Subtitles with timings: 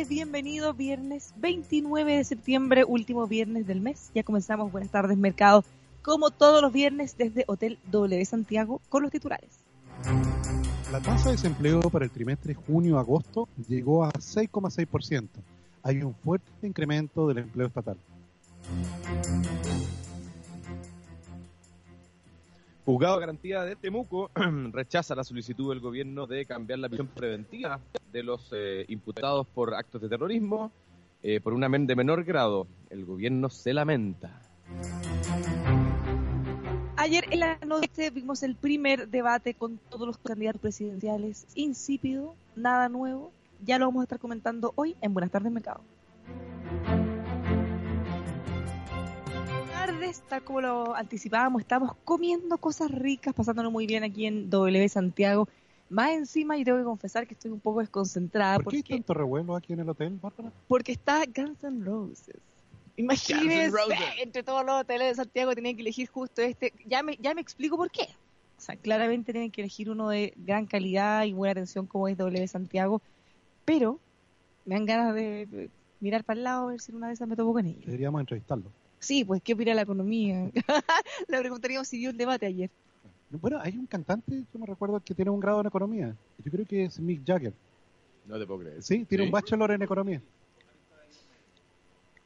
[0.00, 4.10] Tardes, bienvenido viernes 29 de septiembre, último viernes del mes.
[4.14, 5.62] Ya comenzamos Buenas tardes Mercado,
[6.02, 9.50] como todos los viernes desde Hotel W Santiago con los titulares.
[10.90, 15.28] La tasa de desempleo para el trimestre junio-agosto llegó a 6,6%.
[15.82, 17.98] Hay un fuerte incremento del empleo estatal.
[22.84, 24.30] Juzgado de Garantía de Temuco
[24.72, 27.80] rechaza la solicitud del gobierno de cambiar la prisión preventiva
[28.12, 30.72] de los eh, imputados por actos de terrorismo
[31.22, 32.66] eh, por una men de menor grado.
[32.88, 34.40] El gobierno se lamenta.
[36.96, 41.46] Ayer en la noche vimos el primer debate con todos los candidatos presidenciales.
[41.54, 43.32] Insípido, nada nuevo.
[43.64, 45.80] Ya lo vamos a estar comentando hoy en Buenas tardes Mercado.
[49.90, 54.88] Tardes, tal como lo anticipábamos, estamos comiendo cosas ricas, pasándolo muy bien aquí en W
[54.88, 55.48] Santiago.
[55.88, 58.58] Más encima, y tengo que confesar que estoy un poco desconcentrada.
[58.58, 60.52] ¿Por qué hay porque, tanto revuelo aquí en el hotel, Bárbara?
[60.68, 62.36] porque está Guns N' Roses.
[62.96, 63.98] Imagínense, Roses.
[64.22, 66.72] entre todos los hoteles de Santiago tienen que elegir justo este.
[66.86, 68.02] Ya me, ya me explico por qué.
[68.56, 72.16] O sea, claramente tienen que elegir uno de gran calidad y buena atención como es
[72.16, 73.00] W Santiago,
[73.64, 73.98] pero
[74.66, 77.36] me dan ganas de mirar para el lado a ver si una de esas me
[77.36, 77.86] topo con ellos.
[77.86, 78.70] Deberíamos entrevistarlo.
[79.00, 80.50] Sí, pues, ¿qué opina la economía?
[81.28, 82.70] Le preguntaríamos si dio el debate ayer.
[83.30, 86.14] Bueno, hay un cantante, yo me recuerdo, que tiene un grado en economía.
[86.44, 87.52] Yo creo que es Mick Jagger.
[88.26, 88.82] No te puedo creer.
[88.82, 89.28] Sí, tiene ¿Sí?
[89.28, 90.20] un bachelor en economía.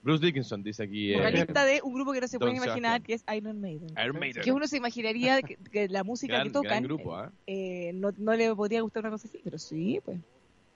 [0.02, 1.12] Bruce Dickinson dice aquí.
[1.14, 3.02] eh, Vocalista de un grupo que no se Don puede imaginar, Sebastián.
[3.02, 3.88] que es Iron Maiden.
[4.04, 4.42] Iron Maiden.
[4.42, 7.32] Que uno se imaginaría que, que la música gran, que tocan grupo, ¿ah?
[7.46, 10.18] eh, no, no le podría gustar una cosa así, pero sí, pues.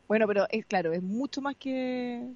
[0.06, 2.27] Bueno, pero es claro, es mucho más que,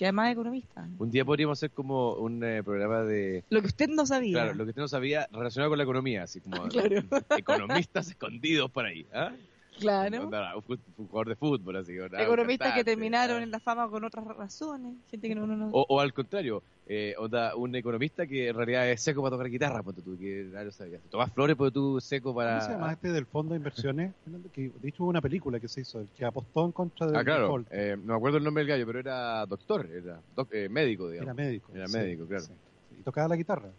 [0.00, 0.88] que además economista.
[0.98, 3.44] Un día podríamos hacer como un eh, programa de.
[3.50, 4.32] Lo que usted no sabía.
[4.32, 7.02] Claro, lo que usted no sabía relacionado con la economía, así como Claro.
[7.36, 9.06] economistas escondidos por ahí.
[9.12, 9.32] ¿ah?
[9.80, 10.24] Claro.
[10.24, 11.92] Onda, Un, jugador de fútbol, así.
[11.96, 13.42] Economistas que terminaron ¿ah?
[13.42, 14.94] en la fama con otras razones.
[15.10, 15.70] Gente que no, no, no.
[15.72, 19.48] O, o al contrario, eh, onda, un economista que en realidad es seco para tocar
[19.50, 20.98] guitarra, ponte tú, que nadie lo sabía.
[21.10, 22.58] Tomás Flores, ponte tú, seco para...
[22.58, 24.12] ¿Cómo se llama este del fondo de inversiones?
[24.52, 27.16] Que de hecho hubo una película que se hizo, el que apostó en contra del
[27.16, 30.52] Ah, claro, eh, no me acuerdo el nombre del gallo, pero era doctor, era doc-
[30.52, 31.72] eh, médico, Era digamos, médico.
[31.74, 32.44] Era sí, médico, claro.
[32.44, 32.52] sí.
[32.98, 33.70] Y tocaba la guitarra.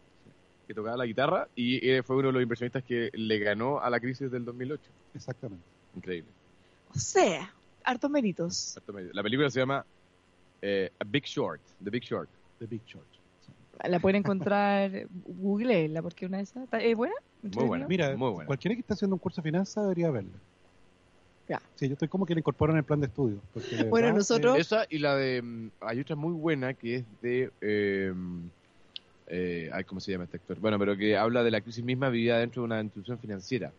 [0.68, 3.90] que tocaba la guitarra y eh, fue uno de los inversionistas que le ganó a
[3.90, 4.82] la crisis del 2008.
[5.14, 5.66] Exactamente.
[5.96, 6.30] Increíble.
[6.94, 7.54] O sea,
[7.84, 8.78] hartos méritos.
[8.78, 8.94] Harto.
[9.14, 9.86] La película se llama
[10.62, 12.30] eh, A Big Short, The Big Short.
[12.60, 13.06] The Big Church.
[13.84, 16.64] La pueden encontrar, googleenla, porque una de esas.
[16.66, 17.16] ¿está- ¿Es buena?
[17.42, 17.88] Muy buena.
[17.88, 18.46] Mira, Muy buena.
[18.46, 20.30] cualquiera que esté haciendo un curso de finanzas debería verla.
[21.50, 21.60] Ya.
[21.76, 23.40] Sí, yo estoy como que la incorporo en el plan de estudio.
[23.54, 25.42] porque de Bueno, verdad, nosotros- eh, Esa y la de...
[25.42, 27.52] mm, Hay otra muy buena que es de...
[27.62, 28.14] Eh,
[29.28, 30.60] eh, ay, ¿Cómo se llama este actor?
[30.60, 33.72] Bueno, pero que habla de la crisis misma vivida dentro de una institución financiera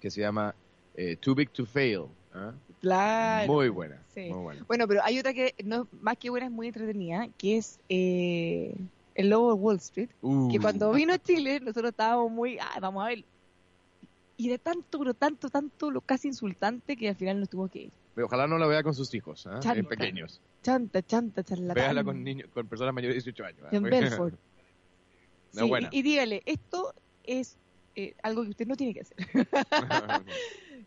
[0.00, 0.54] que se llama
[0.98, 2.06] eh, Too Big to Fail.
[2.34, 2.52] ¿ah?
[2.80, 3.52] Claro.
[3.52, 4.02] Muy buena.
[4.14, 4.28] Sí.
[4.30, 4.64] Muy buena.
[4.66, 8.74] Bueno, pero hay otra que no más que buena, es muy entretenida, que es eh,
[9.14, 12.78] El Lobo de Wall Street, que Uh, cuando vino a Chile nosotros estábamos muy, ah,
[12.80, 13.24] vamos a ver.
[14.36, 17.82] Y de tanto, pero tanto, tanto, lo casi insultante que al final nos tuvo que
[17.82, 17.90] ir.
[18.14, 19.58] pero ojalá no la vea con sus hijos, ¿ah?
[19.60, 19.88] Chanta.
[19.88, 20.40] pequeños.
[20.62, 21.74] Chanta, chanta, charlatán.
[21.74, 23.60] Véala con niños, con personas mayores de 18 años.
[23.64, 23.68] ¿ah?
[23.72, 24.34] En Belfort.
[25.54, 25.88] No, Sí, buena.
[25.90, 26.92] y, y dígale, esto
[27.24, 27.56] es
[27.96, 29.16] eh, algo que usted no tiene que hacer.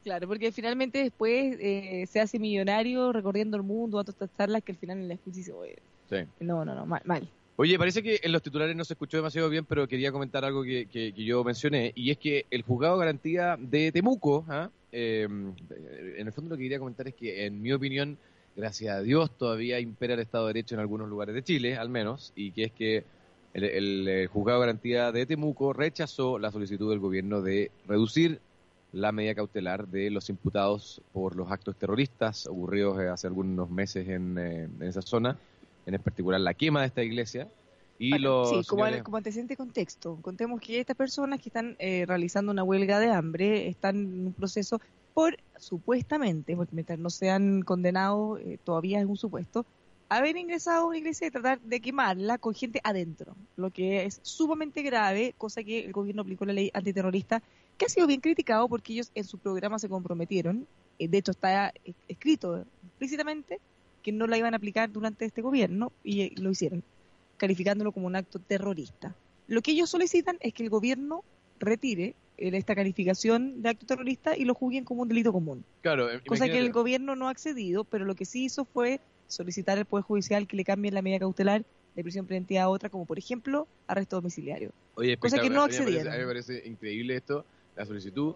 [0.04, 4.72] Claro, porque finalmente después eh, se hace millonario recorriendo el mundo, dando estas charlas que
[4.72, 5.76] al final en la escucha dice, "Oye,
[6.10, 6.18] Sí.
[6.40, 7.30] no, no, no, mal, mal.
[7.58, 10.64] Oye, parece que en los titulares no se escuchó demasiado bien, pero quería comentar algo
[10.64, 14.72] que, que- que yo mencioné, y es que el juzgado de garantía de Temuco, ¿ah?
[14.92, 18.18] Eh, en el fondo lo que quería comentar es que, en mi opinión,
[18.56, 21.90] gracias a Dios, todavía impera el Estado de Derecho en algunos lugares de Chile, al
[21.90, 23.04] menos, y que es que
[23.54, 28.40] el, el, eh, juzgado de garantía de Temuco rechazó la solicitud del gobierno de reducir
[28.92, 34.08] la medida cautelar de los imputados por los actos terroristas ocurridos eh, hace algunos meses
[34.08, 35.38] en, eh, en esa zona,
[35.86, 37.48] en particular la quema de esta iglesia.
[38.02, 42.04] Y Bueno, los sí, como, como antecedente contexto, contemos que estas personas que están eh,
[42.08, 44.82] realizando una huelga de hambre están en un proceso
[45.14, 49.68] por, supuestamente, porque mientras no sean condenados, eh, todavía es un supuesto,
[50.10, 54.20] haber ingresado a una iglesia y tratar de quemarla con gente adentro, lo que es
[54.24, 57.44] sumamente grave, cosa que el gobierno aplicó la ley antiterrorista
[57.82, 60.68] que ha sido bien criticado porque ellos en su programa se comprometieron,
[61.00, 61.74] eh, de hecho está
[62.08, 63.60] escrito explícitamente,
[64.04, 66.84] que no la iban a aplicar durante este gobierno y eh, lo hicieron,
[67.38, 69.16] calificándolo como un acto terrorista.
[69.48, 71.24] Lo que ellos solicitan es que el gobierno
[71.60, 75.64] retire esta calificación de acto terrorista y lo juzguen como un delito común.
[75.82, 79.80] Claro, cosa que el gobierno no ha accedido, pero lo que sí hizo fue solicitar
[79.80, 81.64] al Poder Judicial que le cambien la medida cautelar
[81.96, 84.72] de prisión preventiva a otra, como por ejemplo arresto domiciliario.
[84.94, 86.14] Oye, cosa que no accedieron.
[86.14, 87.46] A mí me parece increíble esto,
[87.76, 88.36] la solicitud,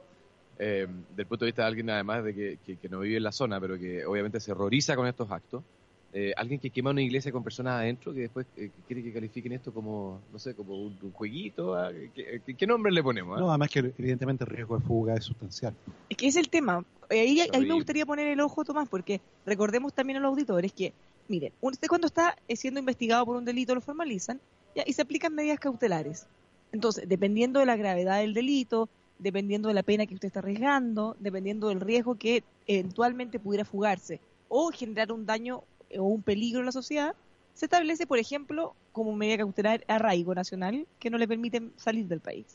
[0.58, 3.32] eh, del punto de vista de alguien además de que, que, no vive en la
[3.32, 5.64] zona, pero que obviamente se horroriza con estos actos.
[6.14, 9.52] Eh, alguien que quema una iglesia con personas adentro que después eh, quiere que califiquen
[9.52, 11.76] esto como, no sé, como un, jueguito.
[11.76, 13.38] Ah, ¿Qué, nombre le ponemos?
[13.38, 13.42] Ah?
[13.42, 15.74] No, además que evidentemente el riesgo de fuga es sustancial.
[16.10, 16.86] Es que es el tema.
[17.10, 20.94] Ahí, ahí me gustaría poner el ojo, Tomás, porque recordemos también a los auditores que,
[21.28, 24.40] miren, usted cuando está siendo investigado por un delito lo formalizan
[24.86, 26.28] y se aplican medidas cautelares.
[26.72, 28.88] Entonces, dependiendo de la gravedad del delito,
[29.20, 34.20] dependiendo de la pena que usted está arriesgando, dependiendo del riesgo que eventualmente pudiera fugarse
[34.50, 35.64] o generar un daño
[35.98, 37.16] o un peligro en la sociedad,
[37.54, 42.20] se establece, por ejemplo, como medida cautelar arraigo nacional que no le permiten salir del
[42.20, 42.46] país.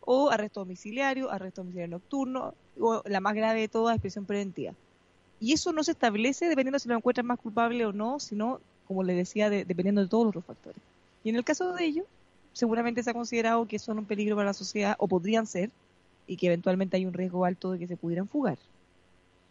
[0.00, 4.72] O arresto domiciliario, arresto domiciliario nocturno, o la más grave de todas, expresión preventiva.
[5.40, 9.04] Y eso no se establece dependiendo si lo encuentran más culpable o no, sino, como
[9.04, 10.80] le decía, dependiendo de todos los factores.
[11.22, 12.06] Y en el caso de ellos,
[12.52, 15.70] seguramente se ha considerado que son un peligro para la sociedad, o podrían ser,
[16.28, 18.58] y que eventualmente hay un riesgo alto de que se pudieran fugar.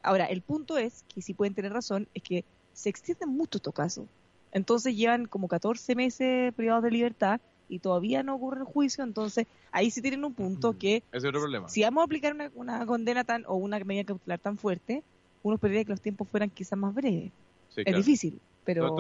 [0.04, 3.74] Ahora, el punto es, que si pueden tener razón, es que se extienden mucho estos
[3.74, 4.06] casos.
[4.54, 9.46] Entonces llevan como 14 meses privados de libertad y todavía no ocurre el juicio, entonces
[9.72, 11.68] ahí sí tienen un punto que es otro problema.
[11.68, 15.04] si vamos a aplicar una, condena tan o una medida cautelar tan fuerte,
[15.44, 17.32] uno esperaría que los tiempos fueran quizás más breves.
[17.76, 18.96] es difícil, pero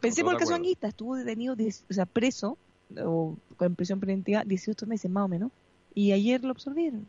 [0.00, 2.56] pensemos el caso Anguita, estuvo detenido, o sea, preso
[2.96, 5.50] o con prisión preventiva 18 meses más o menos
[5.94, 7.06] y ayer lo absorbieron.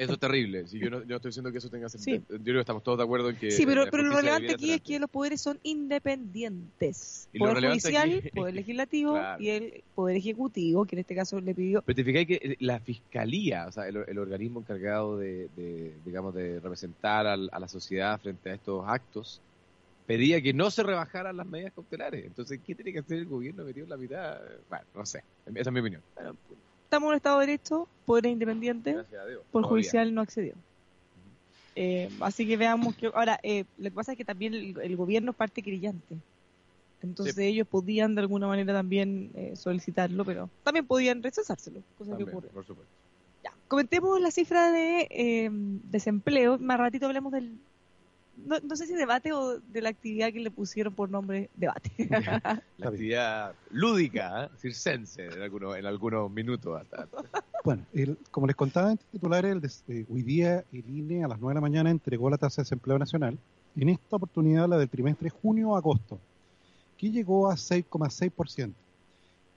[0.00, 0.66] Eso es terrible.
[0.66, 2.22] Si yo, no, estoy diciendo que eso tenga sentido.
[2.30, 3.50] Yo creo que estamos todos de acuerdo en que.
[3.50, 7.28] Sí, pero, pero lo relevante aquí es que los poderes son independientes.
[7.38, 11.82] poder judicial, poder legislativo y el poder ejecutivo, que en este caso le pidió.
[11.82, 15.50] Pero te que eh, la fiscalía, o sea, el, organismo encargado de,
[16.06, 19.42] digamos, de representar a la sociedad frente a estos actos,
[20.06, 22.24] pedía que no se rebajaran las medidas cautelares.
[22.24, 24.38] Entonces, ¿qué tiene que hacer el gobierno metido en la mitad?
[24.70, 25.22] Bueno, no sé.
[25.54, 26.00] Esa es mi opinión
[26.90, 28.96] estamos en un Estado de Derecho, poder independiente,
[29.52, 30.54] por judicial no accedió.
[31.76, 35.30] Eh, así que veamos que ahora eh, lo que pasa es que también el, gobierno
[35.30, 36.16] es parte creyente.
[37.00, 42.24] Entonces ellos podían de alguna manera también eh, solicitarlo, pero también podían rechazárselo, cosa que
[42.24, 42.48] ocurre.
[43.44, 45.48] Ya, comentemos la cifra de
[45.84, 46.58] desempleo.
[46.58, 47.56] Más ratito hablemos del,
[48.36, 51.90] no, no, sé si debate o de la actividad que le pusieron por nombre debate.
[52.78, 54.48] la actividad lúdica, ¿eh?
[54.58, 56.80] circense, en algunos, en algunos minutos.
[56.80, 57.08] Hasta.
[57.64, 57.84] Bueno,
[58.30, 61.54] como les contaba en titulares, el eh, hoy día el INE a las 9 de
[61.54, 63.38] la mañana entregó la tasa de desempleo nacional,
[63.76, 66.18] en esta oportunidad la del trimestre junio-agosto,
[66.96, 68.72] que llegó a 6,6%.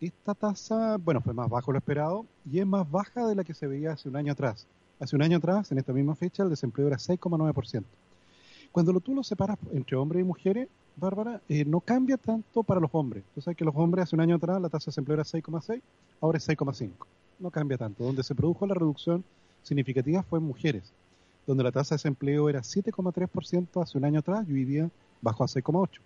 [0.01, 3.53] Esta tasa, bueno, fue más bajo lo esperado y es más baja de la que
[3.53, 4.67] se veía hace un año atrás.
[4.99, 7.83] Hace un año atrás, en esta misma fecha, el desempleo era 6,9%.
[8.73, 12.89] Cuando tú lo separas entre hombres y mujeres, Bárbara, eh, no cambia tanto para los
[12.93, 13.23] hombres.
[13.35, 15.79] Tú sabes que los hombres hace un año atrás la tasa de desempleo era 6,6,
[16.19, 16.89] ahora es 6,5.
[17.37, 18.03] No cambia tanto.
[18.03, 19.23] Donde se produjo la reducción
[19.61, 20.91] significativa fue en mujeres,
[21.45, 24.89] donde la tasa de desempleo era 7,3% hace un año atrás y hoy día
[25.21, 25.99] bajó a 6,8%.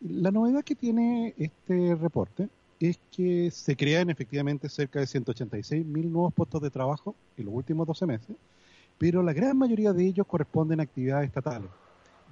[0.00, 2.48] La novedad que tiene este reporte
[2.80, 7.54] es que se crean efectivamente cerca de 186 mil nuevos puestos de trabajo en los
[7.54, 8.36] últimos 12 meses,
[8.98, 11.70] pero la gran mayoría de ellos corresponden a actividades estatales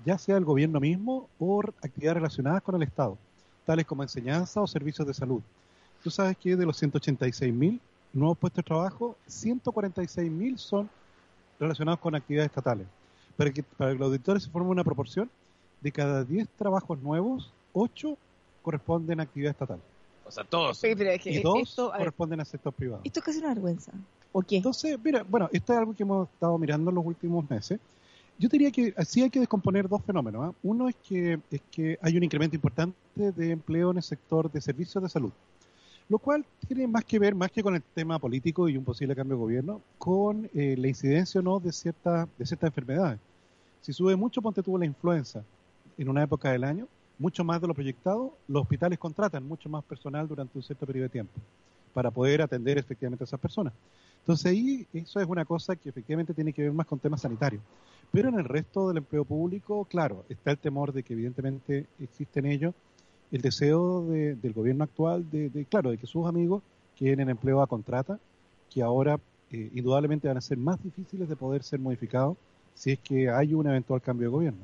[0.04, 3.16] ya sea el gobierno mismo o actividades relacionadas con el Estado,
[3.64, 5.40] tales como enseñanza o servicios de salud.
[6.02, 7.80] Tú sabes que de los 186 mil
[8.12, 10.88] nuevos puestos de trabajo, 146 mil son
[11.58, 12.86] relacionados con actividades estatales.
[13.36, 15.30] Para que, para que los auditores se formen una proporción,
[15.80, 18.16] de cada 10 trabajos nuevos, 8
[18.62, 19.80] corresponden a actividad estatal.
[20.24, 20.82] O sea, todos.
[20.84, 23.02] y dos corresponden a sector privado.
[23.04, 23.92] Esto es casi una vergüenza.
[24.30, 24.58] ¿O qué?
[24.58, 27.80] Entonces, mira, bueno, esto es algo que hemos estado mirando en los últimos meses.
[28.38, 30.44] Yo diría que sí hay que descomponer dos fenómenos.
[30.46, 30.54] ¿ah?
[30.62, 34.60] Uno es que, es que hay un incremento importante de empleo en el sector de
[34.60, 35.32] servicios de salud,
[36.08, 39.14] lo cual tiene más que ver, más que con el tema político y un posible
[39.14, 43.20] cambio de gobierno, con eh, la incidencia o no de, cierta, de ciertas enfermedades.
[43.80, 45.44] Si sube mucho, ponte tuvo la influenza
[45.98, 49.84] en una época del año, mucho más de lo proyectado, los hospitales contratan mucho más
[49.84, 51.32] personal durante un cierto periodo de tiempo
[51.92, 53.72] para poder atender efectivamente a esas personas.
[54.22, 57.62] Entonces ahí eso es una cosa que efectivamente tiene que ver más con temas sanitarios.
[58.12, 62.40] Pero en el resto del empleo público, claro, está el temor de que evidentemente existe
[62.40, 62.74] en ello
[63.32, 66.62] el deseo del gobierno actual de, claro, de que sus amigos
[66.94, 68.20] tienen empleo a contrata,
[68.70, 69.18] que ahora
[69.50, 72.36] eh, indudablemente van a ser más difíciles de poder ser modificados
[72.74, 74.60] si es que hay un eventual cambio de gobierno.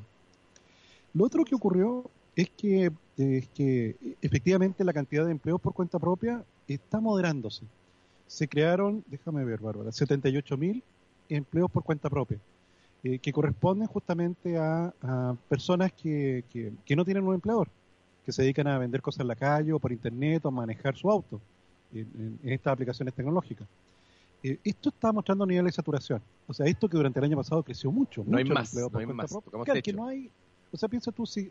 [1.14, 2.04] Lo otro que ocurrió
[2.36, 7.64] es que, es que efectivamente la cantidad de empleos por cuenta propia está moderándose.
[8.28, 10.84] Se crearon, déjame ver, Bárbara, 78 mil
[11.28, 12.38] empleos por cuenta propia,
[13.02, 17.68] eh, que corresponden justamente a, a personas que, que, que, no tienen un empleador,
[18.24, 20.94] que se dedican a vender cosas en la calle o por internet o a manejar
[20.94, 21.40] su auto
[21.92, 23.66] en, en, en estas aplicaciones tecnológicas.
[24.42, 26.22] Eh, esto está mostrando niveles de saturación.
[26.46, 28.22] O sea, esto que durante el año pasado creció mucho.
[28.22, 29.36] No mucho hay más, no hay más.
[29.64, 30.30] Claro, que no hay,
[30.72, 31.50] o sea, piensa tú, si,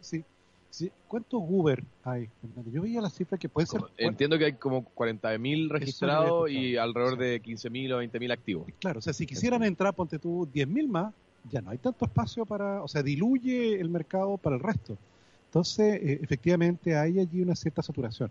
[1.08, 2.30] ¿cuántos Uber hay?
[2.72, 3.82] Yo veía la cifra que puede ser...
[3.98, 8.68] Entiendo que hay como 40.000 registrados y alrededor de 15.000 o 20.000 activos.
[8.80, 11.14] Claro, o sea, si quisieran entrar, ponte tú, 10.000 más,
[11.50, 14.98] ya no hay tanto espacio para, o sea, diluye el mercado para el resto.
[15.46, 18.30] Entonces, eh, efectivamente, hay allí una cierta saturación.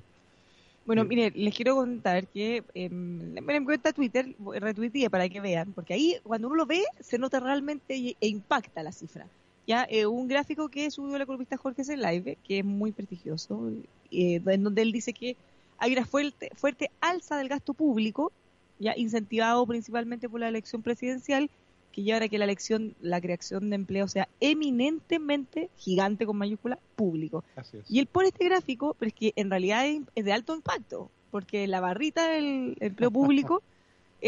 [0.84, 5.94] Bueno, mire, les quiero contar que eh, me cuenta Twitter, retuiteé para que vean, porque
[5.94, 9.26] ahí cuando uno lo ve se nota realmente e impacta la cifra.
[9.66, 13.72] Ya, eh, un gráfico que subió el economista Jorge Live, que es muy prestigioso,
[14.12, 15.36] eh, en donde él dice que
[15.78, 18.30] hay una fuerte, fuerte alza del gasto público,
[18.78, 21.50] ya incentivado principalmente por la elección presidencial,
[21.90, 26.78] que lleva a que la elección, la creación de empleo sea eminentemente gigante con mayúscula
[26.94, 27.42] público.
[27.88, 31.10] Y él pone este gráfico, pero es que en realidad es, es de alto impacto,
[31.30, 33.62] porque la barrita del empleo público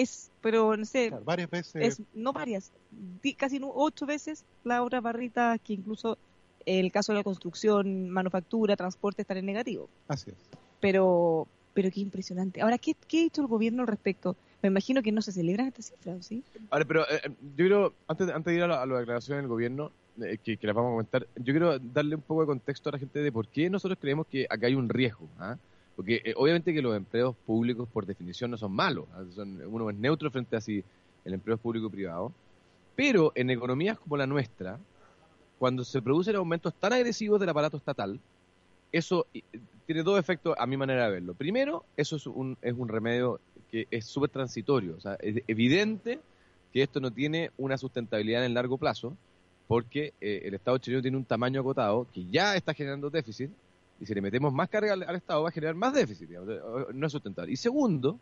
[0.03, 1.75] es, pero no sé, claro, varias veces.
[1.75, 2.73] Es, no varias,
[3.37, 6.19] casi ocho veces la otra barrita que incluso
[6.67, 9.89] el caso de la construcción, manufactura, transporte están en negativo.
[10.07, 10.37] Así es.
[10.81, 12.61] Pero, pero qué impresionante.
[12.61, 14.37] Ahora, ¿qué, qué ha hecho el gobierno al respecto?
[14.63, 16.45] Me imagino que no se celebran estas cifras, ¿sí?
[16.71, 19.49] Ahora, pero eh, yo quiero, antes, antes de ir a la, a la declaración del
[19.49, 22.89] gobierno, eh, que, que las vamos a comentar, yo quiero darle un poco de contexto
[22.91, 25.29] a la gente de por qué nosotros creemos que acá hay un riesgo.
[25.39, 25.57] ¿ah?
[25.99, 29.97] Porque eh, obviamente que los empleos públicos por definición no son malos, son, uno es
[29.97, 30.85] neutro frente a si
[31.25, 32.33] el empleo es público y privado,
[32.95, 34.79] pero en economías como la nuestra,
[35.59, 38.21] cuando se producen aumentos tan agresivos del aparato estatal,
[38.93, 39.27] eso
[39.87, 41.35] tiene dos efectos a mi manera de verlo.
[41.35, 46.21] Primero, eso es un, es un remedio que es súper transitorio, o sea, es evidente
[46.73, 49.17] que esto no tiene una sustentabilidad en el largo plazo,
[49.67, 53.51] porque eh, el Estado chileno tiene un tamaño acotado que ya está generando déficit,
[54.01, 56.49] y si le metemos más carga al, al, Estado va a generar más déficit, digamos,
[56.95, 57.53] no es sustentable.
[57.53, 58.19] Y segundo,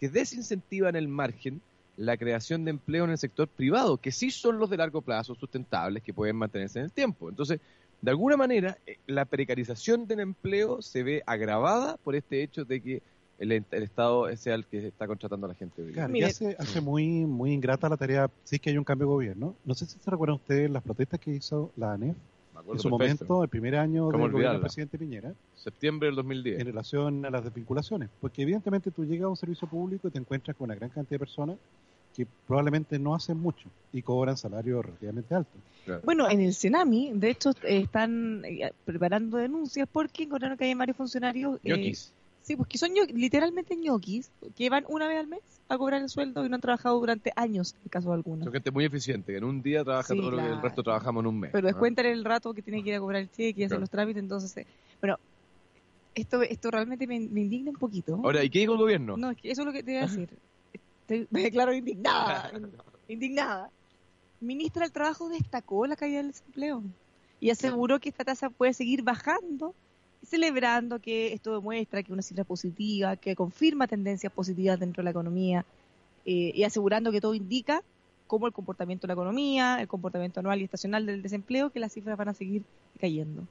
[0.00, 1.60] que desincentiva en el margen
[1.96, 5.34] la creación de empleo en el sector privado, que sí son los de largo plazo
[5.34, 7.28] sustentables, que pueden mantenerse en el tiempo.
[7.28, 7.60] Entonces,
[8.00, 13.02] de alguna manera, la precarización del empleo se ve agravada por este hecho de que
[13.38, 15.84] el, el Estado sea el que está contratando a la gente.
[15.92, 19.06] Claro, y hace, hace muy, muy ingrata la tarea, si es que hay un cambio
[19.06, 19.54] de gobierno.
[19.64, 22.16] No sé si se recuerdan ustedes las protestas que hizo la ANEF
[22.70, 23.24] en su perfecto.
[23.24, 25.34] momento, el primer año del gobierno del presidente Piñera.
[25.54, 26.60] Septiembre del 2010.
[26.60, 28.08] En relación a las desvinculaciones.
[28.20, 31.16] Porque evidentemente tú llegas a un servicio público y te encuentras con una gran cantidad
[31.16, 31.56] de personas
[32.14, 35.60] que probablemente no hacen mucho y cobran salarios relativamente altos.
[35.84, 36.02] Claro.
[36.04, 38.42] Bueno, en el Senami, de hecho, están
[38.84, 41.58] preparando denuncias porque encontraron que hay varios funcionarios...
[41.64, 41.94] Eh,
[42.42, 46.08] sí, pues que son literalmente ñoquis, que van una vez al mes a cobrar el
[46.08, 48.44] sueldo y no han trabajado durante años, en caso de algunos.
[48.44, 50.82] Son gente muy eficiente, que en un día trabaja sí, todo lo que el resto
[50.82, 51.50] trabajamos en un mes.
[51.52, 52.12] Pero descuentan ¿no?
[52.12, 53.80] el rato que tiene que ir a cobrar el cheque y hacer claro.
[53.80, 54.56] los trámites, entonces...
[54.56, 54.66] Eh,
[55.00, 55.18] bueno,
[56.14, 58.20] esto, esto realmente me, me, indigna un poquito.
[58.22, 59.16] Ahora, ¿y qué dijo el gobierno?
[59.16, 60.28] No, es que eso es lo que te voy a decir.
[60.72, 62.52] Estoy, me declaro indignada.
[63.08, 63.70] indignada.
[64.40, 66.82] Ministra del Trabajo destacó la caída del desempleo
[67.40, 69.74] y aseguró que esta tasa puede seguir bajando,
[70.26, 75.10] celebrando que esto demuestra que una cifra positiva, que confirma tendencias positivas dentro de la
[75.10, 75.64] economía
[76.24, 77.82] eh, y asegurando que todo indica
[78.26, 81.92] como el comportamiento de la economía, el comportamiento anual y estacional del desempleo, que las
[81.92, 82.62] cifras van a seguir
[82.98, 83.44] cayendo.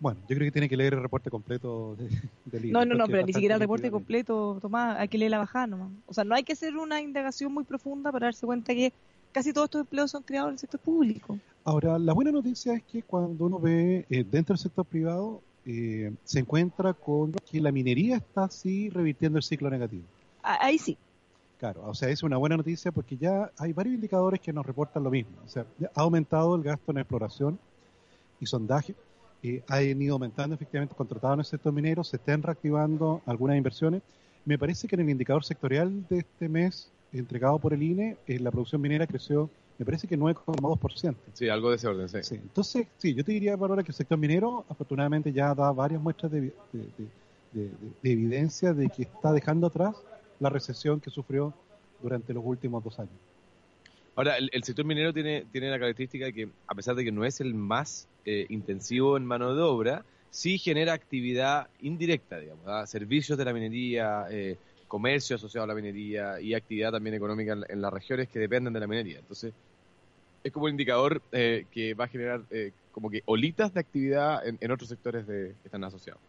[0.00, 2.08] Bueno, yo creo que tiene que leer el reporte completo de,
[2.46, 5.38] del No, no, no, pero ni siquiera el reporte completo, Tomás, hay que leer la
[5.38, 5.90] bajada nomás.
[6.06, 8.92] O sea, no hay que hacer una indagación muy profunda para darse cuenta que
[9.32, 11.38] casi todos estos empleos son creados en el sector público.
[11.64, 16.12] Ahora, la buena noticia es que cuando uno ve eh, dentro del sector privado, eh,
[16.24, 20.04] se encuentra con que la minería está así revirtiendo el ciclo negativo.
[20.42, 20.98] Ahí sí.
[21.58, 25.04] Claro, o sea, es una buena noticia porque ya hay varios indicadores que nos reportan
[25.04, 25.36] lo mismo.
[25.44, 27.58] O sea, ha aumentado el gasto en exploración
[28.40, 28.96] y sondaje,
[29.44, 34.02] eh, ha ido aumentando efectivamente contratado en el sector minero, se están reactivando algunas inversiones.
[34.44, 38.38] Me parece que en el indicador sectorial de este mes entregado por el INE, eh,
[38.38, 41.14] la producción minera creció, me parece que 9,2%.
[41.32, 42.22] Sí, algo de ese orden, sí.
[42.22, 42.34] sí.
[42.36, 46.30] Entonces, sí, yo te diría, Bárbara, que el sector minero afortunadamente ya da varias muestras
[46.32, 46.52] de, de,
[47.52, 47.70] de,
[48.02, 49.96] de evidencia de que está dejando atrás
[50.40, 51.54] la recesión que sufrió
[52.02, 53.12] durante los últimos dos años.
[54.14, 57.12] Ahora, el, el, sector minero tiene, tiene la característica de que, a pesar de que
[57.12, 62.64] no es el más eh, intensivo en mano de obra, sí genera actividad indirecta, digamos,
[62.64, 62.86] ¿verdad?
[62.86, 64.58] servicios de la minería, eh,
[64.92, 68.74] comercio asociado a la minería y actividad también económica en, en las regiones que dependen
[68.74, 69.20] de la minería.
[69.20, 69.54] Entonces,
[70.44, 74.46] es como un indicador eh, que va a generar eh, como que olitas de actividad
[74.46, 76.20] en, en otros sectores de, que están asociados.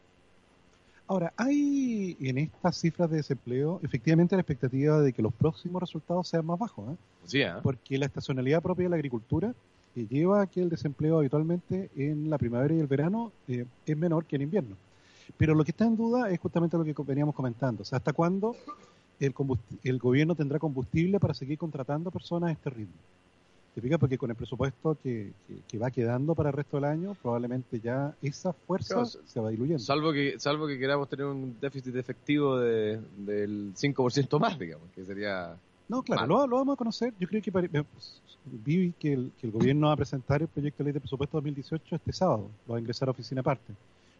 [1.08, 6.30] Ahora, hay en estas cifras de desempleo efectivamente la expectativa de que los próximos resultados
[6.30, 6.98] sean más bajos, ¿eh?
[7.26, 7.52] Sí, ¿eh?
[7.62, 9.54] porque la estacionalidad propia de la agricultura
[9.98, 13.98] eh, lleva a que el desempleo habitualmente en la primavera y el verano eh, es
[13.98, 14.78] menor que en invierno.
[15.38, 18.14] Pero lo que está en duda es justamente lo que veníamos comentando, o sea, hasta
[18.14, 18.56] cuándo
[19.20, 19.34] el,
[19.84, 22.94] el gobierno tendrá combustible para seguir contratando personas a este ritmo.
[23.74, 23.98] ¿Te fijas?
[24.00, 27.80] Porque con el presupuesto que, que- que va quedando para el resto del año, probablemente
[27.80, 29.80] ya esa fuerza Claro, se va diluyendo.
[29.80, 35.04] Salvo que, salvo que queramos tener un déficit efectivo de, del 5% más, digamos, que
[35.04, 35.56] sería...
[35.90, 37.14] No, claro, lo, lo vamos a conocer.
[37.20, 37.70] Yo creo que pues,
[38.46, 41.38] vi que el, que el gobierno va a presentar el proyecto de ley de presupuesto
[41.38, 42.50] 2018 este sábado.
[42.68, 43.74] Lo va a ingresar a oficina aparte.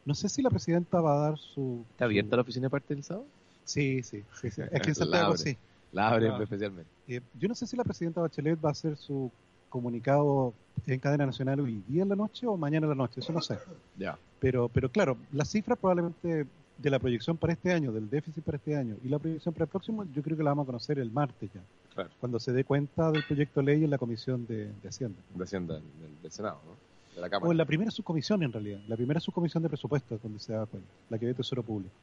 [0.06, 1.86] No sé si la presidenta va a dar su...
[1.92, 3.26] ¿Está abierta su- la oficina aparte del sábado?
[3.64, 4.52] Sí, sí, sí.
[4.52, 4.62] sí.
[4.72, 5.38] Es que en Santiago abre.
[5.38, 5.58] sí.
[5.94, 6.40] La abren Ah.
[6.44, 6.90] especialmente.
[7.08, 9.32] Eh, yo no sé si la presidenta Bachelet va a hacer su
[9.70, 10.54] comunicado
[10.86, 13.42] en cadena nacional hoy día en la noche o mañana en la noche, eso no
[13.42, 13.58] sé.
[13.98, 14.18] Ya.
[14.40, 16.46] Pero, pero claro, las cifras probablemente
[16.78, 19.66] de la proyección para este año, del déficit para este año y la proyección para
[19.66, 21.62] el próximo, yo creo que la vamos a conocer el martes ya,
[21.94, 22.10] Claro.
[22.20, 25.20] cuando se dé cuenta del proyecto de ley en la Comisión de, de Hacienda.
[25.34, 25.84] De Hacienda del,
[26.22, 26.76] del Senado, ¿no?
[27.16, 27.48] De la Cámara.
[27.50, 30.66] O en la primera subcomisión en realidad, la primera subcomisión de presupuestos donde se da
[30.66, 31.94] cuenta, la que ve Tesoro Público.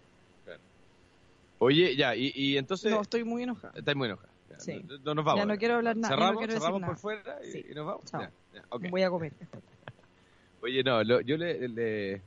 [1.58, 2.90] Oye, ya, y, y entonces...
[2.90, 3.74] No, estoy muy enojada.
[3.76, 4.28] Estáis muy enojada.
[4.48, 4.82] Ya, Sí.
[4.88, 5.40] no, no nos vamos.
[5.40, 6.92] Ya no quiero hablar nada, ya no Cerramos, quiero decir cerramos nada.
[6.94, 7.66] por fuera y, Sí.
[7.70, 8.04] y nos vamos.
[8.06, 8.20] Chao.
[8.22, 8.84] Ya, ya, ok.
[8.90, 9.32] Voy a comer.
[10.62, 12.22] Oye, no, lo- yo le, le-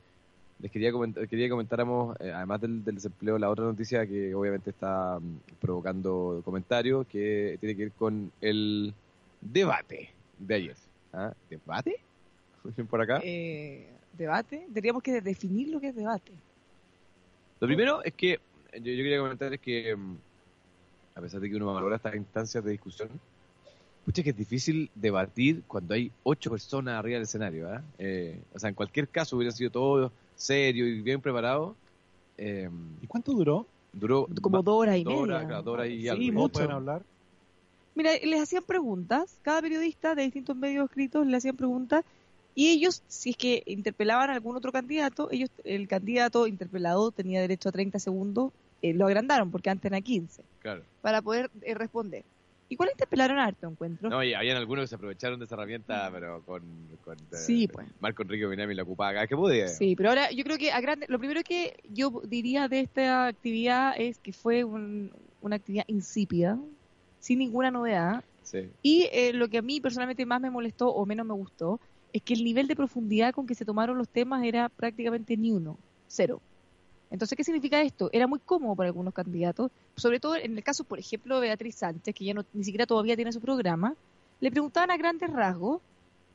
[0.60, 4.34] les quería comentar, quería que comentáramos, eh, además del, del desempleo, la otra noticia que
[4.34, 8.94] obviamente está mm, provocando comentarios, que tiene que ver con el
[9.40, 10.76] debate de ayer.
[11.12, 11.32] ¿Ah?
[11.50, 11.96] ¿Debate?
[12.90, 13.20] Por acá.
[13.22, 14.66] Eh, debate.
[14.72, 16.32] Tendríamos que definir lo que es debate.
[17.60, 18.40] Lo primero es que
[18.74, 20.16] yo, yo quería comentar es que mm,
[21.14, 23.08] a pesar de que uno valora estas instancias de discusión,
[24.04, 27.82] pucha que es difícil debatir cuando hay ocho personas arriba del escenario, ¿ah?
[27.98, 31.76] Eh, o sea, en cualquier caso hubiera sido todo serio y bien preparado.
[32.36, 32.68] eh,
[33.00, 33.66] ¿Y cuánto duró?
[33.92, 35.22] duró Como dos horas y dos media.
[35.22, 36.26] horas, claro, dos horas y sí, algo.
[36.26, 36.52] ¿Cómo mucho.
[36.54, 37.02] pueden hablar?
[37.94, 42.04] Mira, les hacían preguntas, cada periodista de distintos medios escritos le hacían preguntas
[42.54, 47.40] y ellos, si es que interpelaban a algún otro candidato, ellos, el candidato interpelado tenía
[47.40, 50.84] derecho a 30 segundos, eh, lo agrandaron porque antes era 15, Claro.
[51.00, 52.24] para poder eh, responder.
[52.68, 54.08] Igual interpelaron a harto encuentro.
[54.08, 56.62] No, y habían algunos que se aprovecharon de esa herramienta, pero con,
[57.02, 57.86] con eh, Sí, pues.
[58.00, 59.68] Marco Enrique Minami la ocupaba cada que podía.
[59.68, 63.26] Sí, pero ahora yo creo que a grande, lo primero que yo diría de esta
[63.26, 66.58] actividad es que fue un- una actividad insípida,
[67.18, 68.70] sin ninguna novedad, Sí.
[68.82, 71.80] Y eh, lo que a mí personalmente más me molestó o menos me gustó
[72.14, 75.50] es que el nivel de profundidad con que se tomaron los temas era prácticamente ni
[75.50, 76.40] uno, cero.
[77.10, 78.08] Entonces, ¿qué significa esto?
[78.12, 81.74] Era muy cómodo para algunos candidatos, sobre todo en el caso, por ejemplo, de Beatriz
[81.74, 83.96] Sánchez, que ya no, ni siquiera todavía tiene su programa,
[84.40, 85.82] le preguntaban a grandes rasgos,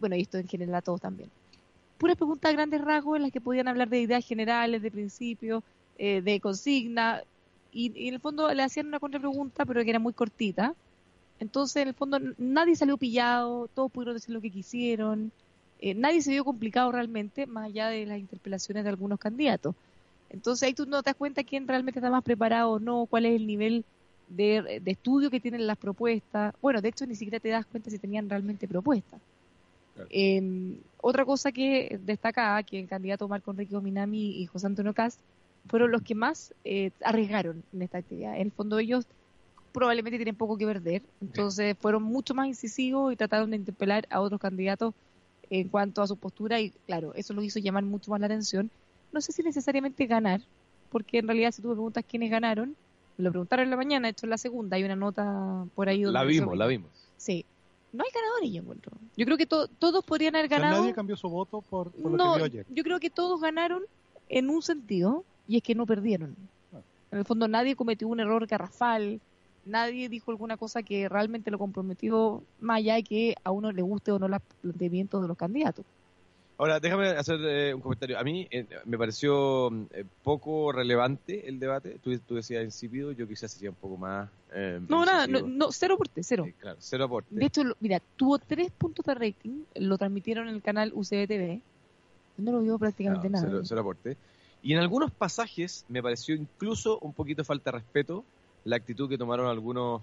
[0.01, 1.29] bueno, y esto en general a todos también,
[1.97, 5.63] puras preguntas a grandes rasgos en las que podían hablar de ideas generales, de principios,
[5.97, 7.23] eh, de consigna,
[7.71, 10.75] y, y en el fondo le hacían una contrapregunta, pero que era muy cortita,
[11.39, 15.31] entonces, en el fondo, nadie salió pillado, todos pudieron decir lo que quisieron,
[15.79, 19.75] eh, nadie se vio complicado realmente, más allá de las interpelaciones de algunos candidatos.
[20.29, 23.25] Entonces, ahí tú no te das cuenta quién realmente está más preparado o no, cuál
[23.25, 23.83] es el nivel
[24.27, 26.53] de, de estudio que tienen las propuestas.
[26.61, 29.19] Bueno, de hecho, ni siquiera te das cuenta si tenían realmente propuestas.
[29.95, 30.09] Claro.
[30.11, 35.19] Eh, otra cosa que destaca que el candidato Marco Enrique Minami y José Antonio Cast
[35.67, 38.35] fueron los que más eh, arriesgaron en esta actividad.
[38.35, 39.05] En el fondo ellos
[39.71, 44.19] probablemente tienen poco que perder, entonces fueron mucho más incisivos y trataron de interpelar a
[44.19, 44.95] otros candidatos
[45.49, 48.69] en cuanto a su postura y claro, eso lo hizo llamar mucho más la atención.
[49.11, 50.41] No sé si necesariamente ganar,
[50.91, 52.75] porque en realidad si tú me preguntas quiénes ganaron,
[53.17, 56.03] me lo preguntaron en la mañana, esto es la segunda, hay una nota por ahí
[56.03, 56.89] donde La vimos, la vimos.
[57.17, 57.45] Sí.
[57.91, 58.91] No hay ganadores, yo encuentro.
[59.17, 60.81] Yo creo que to- todos podrían haber O sea, ganado.
[60.81, 62.65] nadie cambió su voto por, por lo no, que vio ayer.
[62.69, 63.81] yo creo que todos ganaron
[64.29, 66.35] en un sentido, y es que no perdieron.
[66.71, 66.77] Ah.
[67.11, 69.19] En el fondo nadie cometió un error garrafal,
[69.69, 73.81] nadie dijo alguna cosa que realmente lo comprometió, más allá de que a uno le
[73.81, 75.85] guste o no los planteamientos de los candidatos.
[76.57, 78.19] Ahora, déjame hacer eh, un comentario.
[78.19, 81.99] A mí eh, me pareció mm, eh, poco relevante el debate.
[81.99, 84.29] Tú, tú decías insípido, yo quizás sería un poco más.
[84.53, 86.45] eh, No, nada, no, cero aporte, cero.
[86.59, 87.33] Claro, cero aporte.
[87.33, 91.27] De hecho, lo- mira, tuvo tres puntos de rating, lo transmitieron en el canal UCB
[91.27, 91.61] TV.
[92.37, 93.47] No lo vio prácticamente nada.
[93.47, 94.17] Cero, cero aporte.
[94.61, 98.25] Y en algunos pasajes me pareció incluso un poquito falta de respeto
[98.63, 100.01] la actitud que tomaron algunos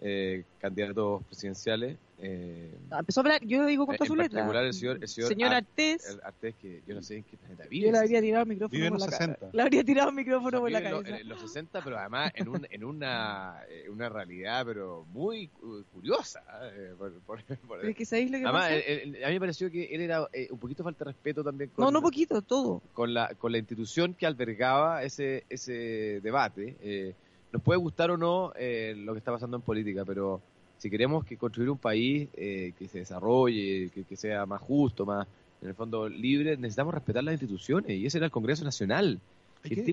[0.00, 4.38] eh, candidatos presidenciales Eh, Ah, Empezó a hablar, yo digo con En toda su letra.
[4.40, 7.36] particular el señor- el señor Ar- Artés, el Artés que yo no sé en qué
[7.36, 7.86] planeta vive.
[7.86, 9.32] yo le habría tirado el micrófono Vive en por los la cara.
[9.34, 9.56] 60.
[9.56, 11.98] Le habría tirado el micrófono O sea, por la en lo- en los 60, pero
[11.98, 16.42] además en, un, en una, eh, una realidad pero muy cu- curiosa.
[16.72, 18.74] eh, por- por- por- Pero es que ¿sabéis lo que Además, pasa?
[18.76, 21.42] el- el- a mí me pareció que él era eh, un poquito falta de respeto
[21.42, 22.80] también con, no, no poquito, todo.
[22.92, 26.76] con, la, con la institución que albergaba ese, ese debate.
[26.80, 27.14] Eh,
[27.54, 30.42] nos puede gustar o no eh, lo que está pasando en política, pero
[30.76, 35.06] si queremos que construir un país eh, que se desarrolle, que, que sea más justo,
[35.06, 35.26] más
[35.62, 39.20] en el fondo libre, necesitamos respetar las instituciones y ese era el Congreso Nacional.
[39.62, 39.84] ¿Y El qué-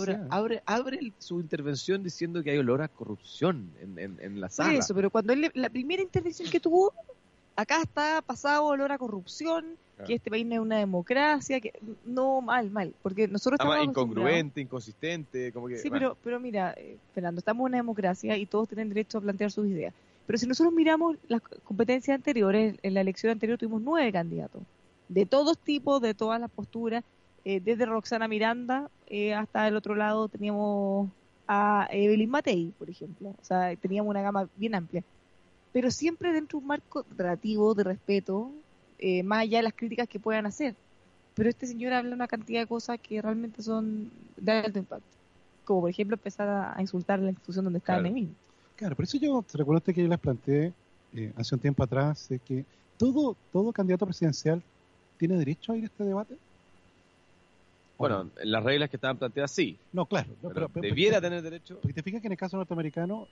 [0.00, 4.48] abre, abre, abre su intervención diciendo que hay olor a corrupción en, en, en la
[4.48, 4.70] sala.
[4.78, 6.92] eso, pero cuando él, la primera intervención que tuvo,
[7.56, 10.08] acá está pasado olor a corrupción, Claro.
[10.08, 11.72] que este país no es una democracia, que
[12.04, 15.78] no, mal, mal, porque nosotros estamos incongruente, inconsistente, como que...
[15.78, 19.16] Sí, bueno, pero, pero mira, eh, Fernando, estamos en una democracia y todos tienen derecho
[19.16, 19.94] a plantear sus ideas.
[20.26, 24.60] Pero si nosotros miramos las competencias anteriores, en la elección anterior tuvimos nueve candidatos,
[25.08, 27.02] de todos tipos, de todas las posturas,
[27.46, 31.08] eh, desde Roxana Miranda eh, hasta el otro lado teníamos
[31.46, 33.28] a Evelyn Matei, por ejemplo.
[33.40, 35.04] O sea, teníamos una gama bien amplia.
[35.76, 38.50] Pero siempre dentro de un marco relativo de respeto,
[38.98, 40.74] eh, más allá de las críticas que puedan hacer.
[41.34, 45.06] Pero este señor habla una cantidad de cosas que realmente son de alto impacto
[45.66, 48.06] como por ejemplo empezar a, insultar a la institución donde está Claro.
[48.06, 48.34] él mismo.
[48.76, 50.72] Claro, por eso yo, ¿se recuerda usted que yo les planteé
[51.12, 52.64] eh, hace un tiempo atrás de que
[52.96, 54.62] todo, todo candidato presidencial
[55.18, 56.34] tiene derecho a ir a este debate?
[57.96, 58.30] ¿O bueno, no?
[58.44, 60.28] las reglas que estaban planteadas sí, no, claro.
[60.42, 61.78] no, pero, pero- pero- debiera pero- tener derecho...
[61.82, 63.28] Porque te fijas que en el caso norteamericano,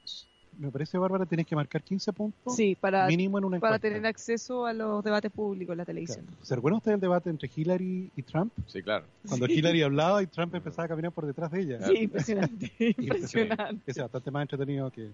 [0.59, 3.88] me parece, Bárbara, tienes que marcar 15 puntos Sí, para, mínimo en una para encuesta.
[3.95, 6.25] tener acceso a los debates públicos en la televisión.
[6.27, 6.45] Claro.
[6.45, 8.53] ¿Se recuerda usted del debate entre Hillary y Trump?
[8.67, 9.07] Sí, claro.
[9.29, 11.87] Cuando Hillary hablaba y Trump empezaba a caminar por detrás de ella.
[11.87, 13.83] Sí, impresionante, impresionante.
[13.87, 15.11] Ese es bastante más entretenido que,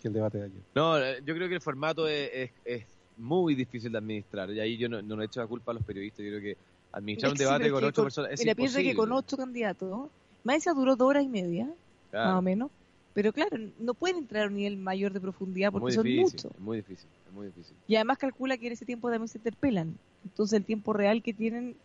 [0.00, 0.62] que el debate de ayer.
[0.74, 4.50] No, eh, yo creo que el formato es, es, es muy difícil de administrar.
[4.50, 6.24] Y ahí yo no, no le echo la culpa a los periodistas.
[6.24, 6.56] Yo creo que
[6.92, 9.08] administrar un Sí, debate con ocho personas es Mira, piensa que imposible.
[9.10, 10.08] con ocho candidatos,
[10.44, 11.68] más duró dos horas y media,
[12.10, 12.70] Claro, más o menos.
[13.14, 16.22] Pero claro, no pueden entrar a un nivel mayor de profundidad porque muy son difícil,
[16.38, 16.52] muchos.
[16.52, 17.76] es muy difícil, es muy difícil.
[17.86, 19.94] Y además calcula que en ese tiempo también se interpelan.
[20.24, 21.76] Entonces el tiempo real que tienen...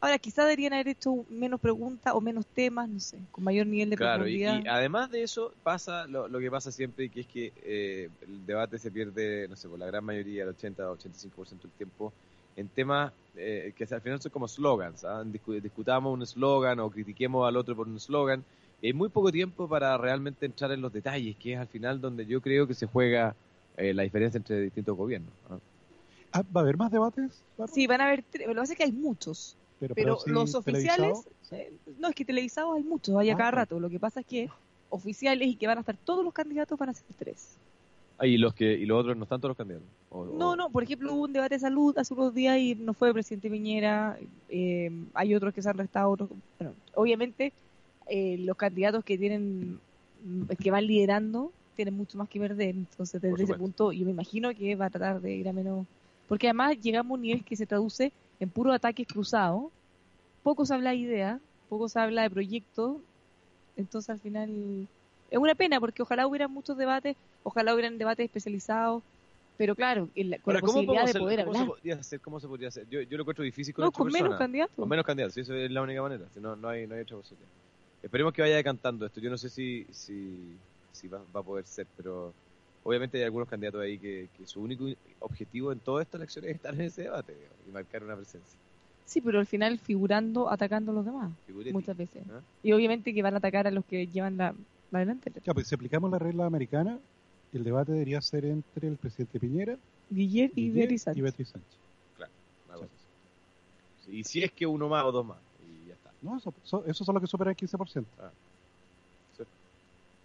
[0.00, 3.88] Ahora, quizá deberían haber hecho menos preguntas o menos temas, no sé, con mayor nivel
[3.88, 4.62] de Claro, y, profundidad.
[4.64, 8.44] y además de eso pasa lo, lo que pasa siempre, que es que eh, el
[8.44, 12.12] debate se pierde, no sé, por la gran mayoría, el 80 o 85% del tiempo,
[12.54, 15.04] en temas eh, que al final son como slogans.
[15.04, 15.24] ¿ah?
[15.24, 18.44] Discu- discutamos un slogan o critiquemos al otro por un slogan.
[18.80, 22.00] Y hay muy poco tiempo para realmente entrar en los detalles, que es al final
[22.00, 23.34] donde yo creo que se juega
[23.76, 25.32] eh, la diferencia entre distintos gobiernos.
[25.48, 25.58] ¿ah?
[26.32, 27.42] Ah, ¿Va a haber más debates?
[27.72, 28.24] Sí, van a haber...
[28.46, 29.56] Lo que pasa es que hay muchos.
[29.94, 33.78] pero, los oficiales, eh, no, es que televisados hay muchos, hay a Ah, cada rato.
[33.80, 34.50] Lo que pasa es que
[34.90, 37.56] oficiales y que van a estar todos los candidatos van a ser tres.
[38.18, 39.88] Ah, y los que y los otros no están todos los candidatos.
[40.10, 42.74] O- No, o- no, por ejemplo, hubo un debate de salud hace unos días y
[42.76, 44.18] no fue el presidente Piñera.
[44.48, 46.30] eh, hay otros que se han restado, otros.
[46.58, 47.52] Bueno, obviamente,
[48.06, 49.78] eh, los candidatos que tienen,
[50.62, 52.74] que van liderando, tienen mucho más que perder.
[52.76, 55.86] Entonces, desde ese punto, yo me imagino que va a tratar de ir a menos.
[56.28, 59.70] Porque además llegamos a un nivel que se traduce en puros ataques cruzados.
[60.42, 62.96] Poco se habla de ideas, poco se habla de proyectos.
[63.76, 64.86] Entonces, al final,
[65.30, 69.02] es una pena porque ojalá hubieran muchos debates, ojalá hubieran debates especializados.
[69.56, 71.62] Pero claro, la- con Ahora, la ¿cómo posibilidad de hacer- poder cómo hablar.
[71.64, 72.88] Se podría hacer, ¿Cómo se podría hacer?
[72.88, 74.38] Yo, yo lo encuentro difícil con No, con menos personas.
[74.38, 74.74] candidatos.
[74.76, 76.24] Con menos candidatos, sí, eso es la única manera.
[76.32, 77.48] Si no, no, hay, no hay otra posibilidad.
[78.04, 79.18] Esperemos que vaya decantando esto.
[79.18, 80.56] Yo no sé si, si,
[80.92, 82.34] si va, va a poder ser, pero
[82.82, 84.84] obviamente hay algunos candidatos ahí que, que su único
[85.20, 88.58] objetivo en toda esta elección es estar en ese debate digamos, y marcar una presencia.
[89.06, 91.32] Sí, pero al final figurando, atacando a los demás,
[91.72, 92.26] muchas veces.
[92.26, 92.42] ¿no?
[92.62, 94.54] Y obviamente que van a atacar a los que llevan la,
[94.90, 95.40] la delantera.
[95.42, 96.98] Ya, pues si aplicamos la regla americana,
[97.54, 99.78] el debate debería ser entre el presidente Piñera
[100.10, 101.22] Guillermo y Guillermo Beatriz y Sánchez.
[101.22, 101.78] Beatriz Sánchez.
[102.68, 102.90] Una cosa
[104.02, 104.16] así.
[104.18, 105.53] Y si es que uno más o dos más, y.
[106.24, 108.06] No, eso, eso, esos son los que superan el 15%.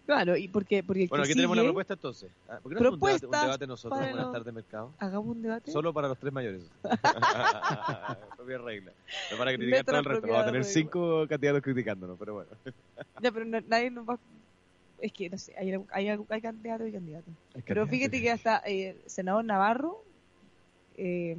[0.06, 2.32] Claro, y porque, porque el Bueno, aquí tenemos una propuesta entonces.
[2.48, 4.32] Ah, ¿Por qué no hacemos un debate, un Propuestas debate nosotros para en una los-
[4.32, 4.96] tarde de mercado?
[4.98, 5.72] hagamos un debate.
[5.72, 6.64] Solo para los tres mayores.
[8.38, 8.92] Propia regla.
[9.32, 10.28] No para criticar todo el resto.
[10.28, 12.50] Vamos a tener cinco candidatos criticándonos, pero bueno.
[13.22, 14.18] Ya, pero no- nadie nos va.
[14.98, 17.34] Es que no sé, hay, hay, hay candidatos y candidatos.
[17.66, 20.04] Pero fíjate que hasta eh, el senador Navarro,
[20.96, 21.38] eh,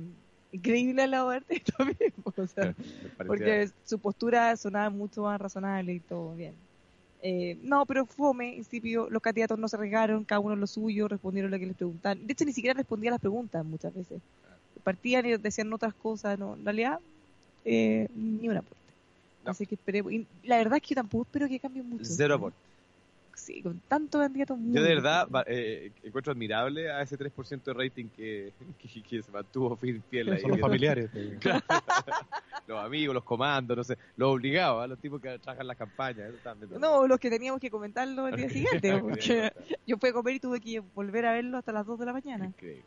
[0.52, 2.12] increíble al lado de arte también.
[2.24, 2.74] O sea,
[3.26, 6.54] porque su postura sonaba mucho más razonable y todo bien.
[7.22, 11.50] Eh, no, pero fome, insípido, los candidatos no se arriesgaron, cada uno lo suyo, respondieron
[11.50, 12.26] lo que les preguntaban.
[12.26, 14.20] De hecho, ni siquiera respondía a las preguntas muchas veces.
[14.82, 16.98] Partían y decían otras cosas, no, en realidad,
[17.66, 18.76] eh, ni un aporte.
[19.44, 19.50] No.
[19.50, 20.12] Así que esperemos.
[20.12, 22.04] Y la verdad es que yo tampoco espero que cambie mucho.
[22.06, 22.56] Cero aporte.
[23.40, 27.72] Sí, con tanto candidato muy Yo de verdad eh, encuentro admirable a ese 3% de
[27.72, 30.40] rating que, que, que se mantuvo fiel, fiel ahí.
[30.40, 31.10] Son los familiares.
[32.66, 36.30] los amigos, los comandos, no sé, los obligados, a los tipos que trabajan las campañas.
[36.32, 36.78] eso.
[36.78, 39.52] No, los que teníamos que comentarlo el día siguiente, porque
[39.86, 42.12] yo fui a comer y tuve que volver a verlo hasta las 2 de la
[42.12, 42.46] mañana.
[42.46, 42.84] Increíble.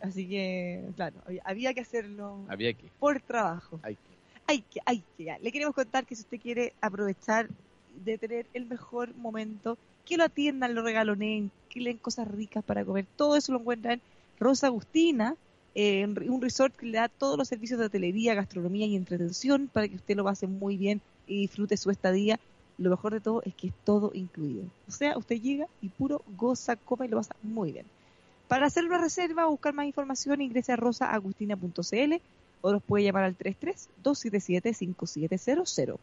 [0.00, 3.80] Así que, claro, había, había que hacerlo Había que, por trabajo.
[3.82, 4.16] hay que.
[4.48, 5.24] Hay que, hay que.
[5.24, 5.38] ya.
[5.38, 7.48] Le queremos contar que si usted quiere aprovechar
[8.04, 12.64] de tener el mejor momento, que lo atiendan, lo regaloneen, que le den cosas ricas
[12.64, 14.00] para comer, todo eso lo encuentra en
[14.38, 15.34] Rosa Agustina,
[15.74, 19.88] eh, un resort que le da todos los servicios de hotelería, gastronomía y entretención para
[19.88, 22.40] que usted lo pase muy bien y disfrute su estadía.
[22.78, 24.64] Lo mejor de todo es que es todo incluido.
[24.88, 27.84] O sea, usted llega y puro goza, come y lo pasa muy bien.
[28.48, 32.14] Para hacer una reserva o buscar más información, ingrese a rosaagustina.cl
[32.62, 35.98] o nos puede llamar al 33-277-5700.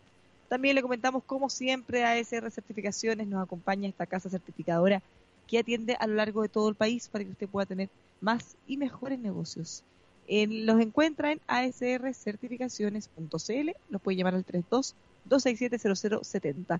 [0.54, 5.02] También le comentamos, como siempre, a ASR Certificaciones nos acompaña esta casa certificadora
[5.48, 7.90] que atiende a lo largo de todo el país para que usted pueda tener
[8.22, 9.84] más y mejores negocios.
[10.30, 16.80] Los encuentra en asrcertificaciones.cl, nos puede llamar al 32-267-0070.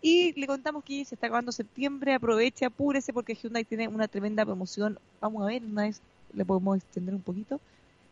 [0.00, 4.46] Y le contamos que se está acabando septiembre, aproveche, apúrese porque Hyundai tiene una tremenda
[4.46, 4.98] promoción.
[5.20, 6.00] Vamos a ver, una vez
[6.32, 7.60] le podemos extender un poquito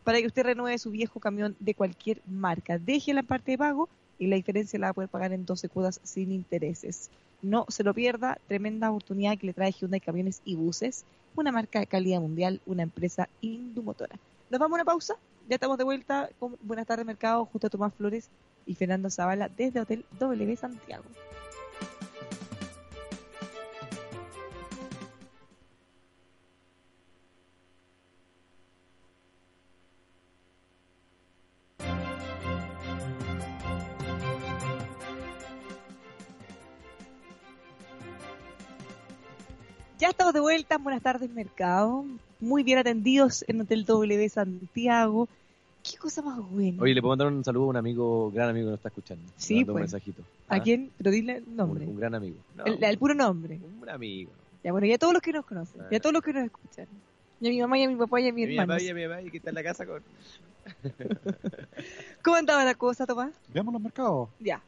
[0.03, 2.77] para que usted renueve su viejo camión de cualquier marca.
[2.77, 5.69] Deje la parte de pago y la diferencia la va a poder pagar en 12
[5.69, 7.09] cuotas sin intereses.
[7.41, 11.05] No se lo pierda, tremenda oportunidad que le trae Hyundai Camiones y Buses,
[11.35, 14.17] una marca de calidad mundial, una empresa indumotora.
[14.49, 15.15] Nos vamos a una pausa,
[15.47, 18.29] ya estamos de vuelta con Buenas tardes Mercado, justo a Tomás Flores
[18.65, 21.05] y Fernando Zavala desde Hotel W Santiago.
[39.99, 42.05] Ya estamos de vuelta, buenas tardes Mercado,
[42.39, 45.27] muy bien atendidos en Hotel W Santiago.
[45.83, 46.81] Qué cosa más buena.
[46.81, 49.29] Oye, le puedo mandar un saludo a un amigo, gran amigo que nos está escuchando.
[49.37, 49.81] Sí, mando un pues.
[49.91, 50.21] mensajito.
[50.47, 50.61] ¿A ¿Ah?
[50.61, 50.91] quién?
[50.97, 51.85] Pero dile el nombre.
[51.85, 52.37] un gran amigo.
[52.55, 53.59] No, el, el puro nombre.
[53.81, 54.31] Un amigo.
[54.63, 56.01] Ya bueno, ya todos los que nos conocen, Ah, ya no.
[56.01, 56.87] todos los que nos escuchan.
[57.41, 58.73] Y a mi mamá y a mi papá y a mi Y mi hermano.
[58.73, 60.03] papá y mi mamá y que está en la casa con...
[62.23, 63.31] ¿Cómo andaba la cosa, Tomás?
[63.53, 64.29] Veamos los mercados.
[64.39, 64.61] Ya.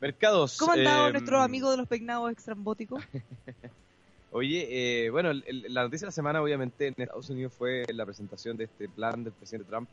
[0.00, 0.56] Mercados.
[0.58, 3.02] ¿Cómo andaba eh, nuestro amigo de los peinados extrambóticos?
[4.30, 8.04] Oye, eh, bueno, el- la noticia de la semana obviamente en Estados Unidos fue la
[8.04, 9.88] presentación de este plan del presidente Trump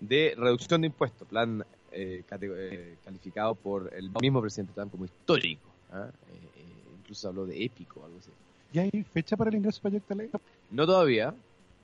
[0.00, 5.68] de reducción de impuestos, plan eh, eh, calificado por el mismo presidente Trump como histórico.
[5.92, 6.08] ¿ah?
[6.32, 6.62] Eh, eh,
[6.98, 8.30] incluso habló de épico o algo así.
[8.72, 10.30] ¿Y hay fecha para el ingreso proyecto ley?
[10.70, 11.34] No todavía,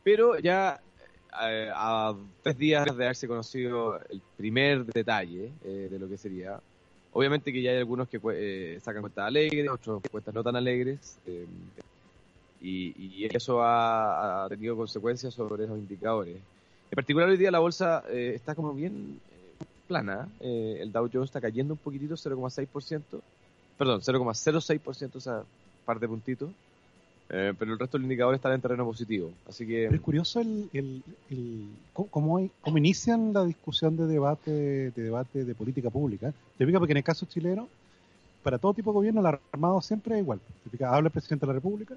[0.03, 0.81] pero ya
[1.43, 6.61] eh, a tres días de haberse conocido el primer detalle eh, de lo que sería,
[7.17, 11.17] obviamente que ya hay algunos que eh, sacan cuentas alegres, otros cuentas no tan alegres,
[11.27, 11.47] eh,
[12.61, 16.37] y, eso ha, tenido consecuencias sobre esos indicadores.
[16.37, 21.29] En particular hoy día la bolsa eh, está como bien eh, plana, el Dow Jones
[21.29, 23.03] está cayendo un poquitito, 0,6%,
[23.79, 25.43] perdón, 0,06%, o sea,
[25.87, 26.51] par de puntitos.
[27.29, 29.33] Eh, pero el resto del indicador está en terreno positivo.
[29.49, 34.07] Así que Pero es curioso el, el, el- cómo, hay- cómo inician la discusión de
[34.07, 36.33] debate de debate de política pública.
[36.57, 37.69] Te fijas porque en el caso chileno,
[38.45, 40.39] para todo tipo de gobierno, el armado siempre es igual.
[40.63, 41.95] Te fijas, habla el presidente de la República,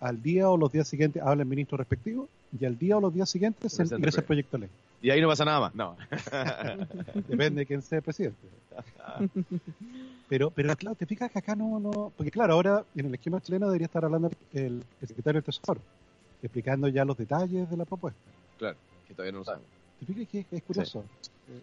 [0.00, 2.28] al día o los días siguientes habla el ministro respectivo,
[2.60, 4.70] y al día o los días siguientes se ingresa el proyecto de ley.
[5.02, 5.74] Y ahí no pasa nada más.
[5.74, 5.96] No.
[7.28, 8.38] Depende de quién sea el presidente.
[10.28, 13.38] Pero, pero claro, te fijas que acá no, no, porque claro, ahora en el esquema
[13.42, 15.80] chileno debería estar hablando el, el secretario del Tesoro,
[16.42, 18.18] explicando ya los detalles de la propuesta.
[18.56, 19.66] claro, que todavía no lo sabemos.
[20.00, 21.04] ¿Te fijas que es, es curioso?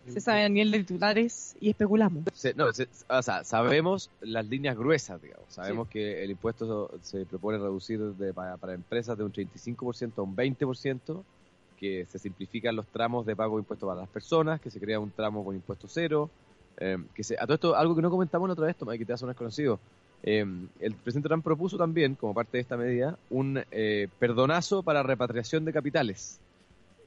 [0.06, 2.26] Eh, Se sabe a nivel de titulares y especulamos.
[2.36, 5.46] Se- no, se- o sea, sabemos las líneas gruesas, digamos.
[5.50, 10.22] Sabemos que el impuesto se propone reducir de- para, para empresas de un 35% a
[10.22, 11.24] un 20%,
[11.80, 15.00] que se simplifican los tramos de pago de impuestos para las personas, que se crea
[15.00, 16.30] un tramo con impuesto cero.
[16.82, 19.06] eh, que se, a todo esto, algo que no comentamos la otra vez, Tomás, que
[19.06, 19.80] te hace un desconocido.
[20.24, 20.46] Eh,
[20.80, 25.66] el presidente Trump propuso también, como parte de esta medida, un eh, perdonazo para repatriación
[25.66, 26.40] de capitales.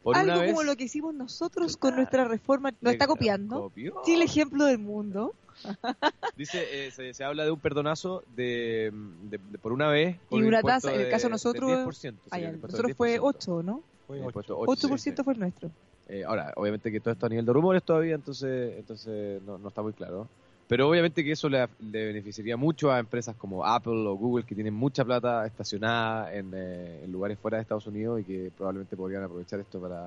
[0.02, 2.72] Por Algo una vez, como lo que hicimos nosotros con nuestra reforma.
[2.80, 3.60] Nos está copiando.
[3.62, 3.94] Copió.
[4.04, 5.32] Sí, el ejemplo del mundo.
[6.36, 8.90] Dice, eh, se, se habla de un perdonazo de,
[9.24, 10.16] de- de- por una vez.
[10.30, 12.60] Y un una tasa, en el de- caso de nosotros, 10%, sí, Ah, ya, el
[12.60, 13.20] nosotros fue 10%.
[13.22, 13.82] 8, ¿no?
[14.18, 14.28] Fue El ocho.
[14.28, 15.12] impuesto 8, 8% sí.
[15.22, 15.70] fue el nuestro.
[16.08, 19.68] Eh, ahora, obviamente que todo esto a nivel de rumores todavía, entonces entonces no, no
[19.68, 20.26] está muy claro.
[20.68, 24.54] Pero obviamente que eso le, le beneficiaría mucho a empresas como Apple o Google que
[24.54, 28.96] tienen mucha plata estacionada en, eh, en lugares fuera de Estados Unidos y que probablemente
[28.96, 30.06] podrían aprovechar esto para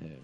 [0.00, 0.18] eh,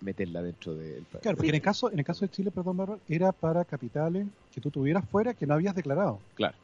[0.00, 1.22] meterla dentro del país.
[1.22, 4.26] Claro, porque en el caso en el caso de Chile, perdón, Bárbara, era para capitales
[4.54, 6.20] que tú tuvieras fuera que no habías declarado.
[6.34, 6.54] Claro.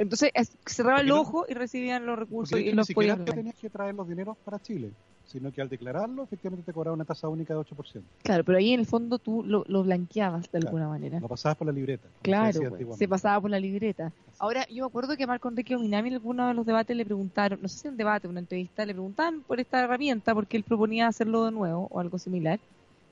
[0.00, 3.34] Entonces es- cerraba el ojo y recibían los recursos y los podían ganar.
[3.34, 4.92] tenías que traer los dineros para Chile,
[5.26, 8.02] sino que al declararlo, efectivamente te cobraba una tasa única de 8%.
[8.22, 10.68] Claro, pero ahí en el fondo tú lo, lo blanqueabas de Claro.
[10.68, 11.20] alguna manera.
[11.20, 12.08] Lo pasabas por la libreta.
[12.22, 14.10] Claro, pues, se pasaba por la libreta.
[14.38, 17.04] Ahora, yo me acuerdo que a Marco Enrique Ominami en alguno de los debates le
[17.04, 20.34] preguntaron, no sé si en un debate o una entrevista, le preguntaban por esta herramienta
[20.34, 22.58] porque él proponía hacerlo de nuevo o algo similar.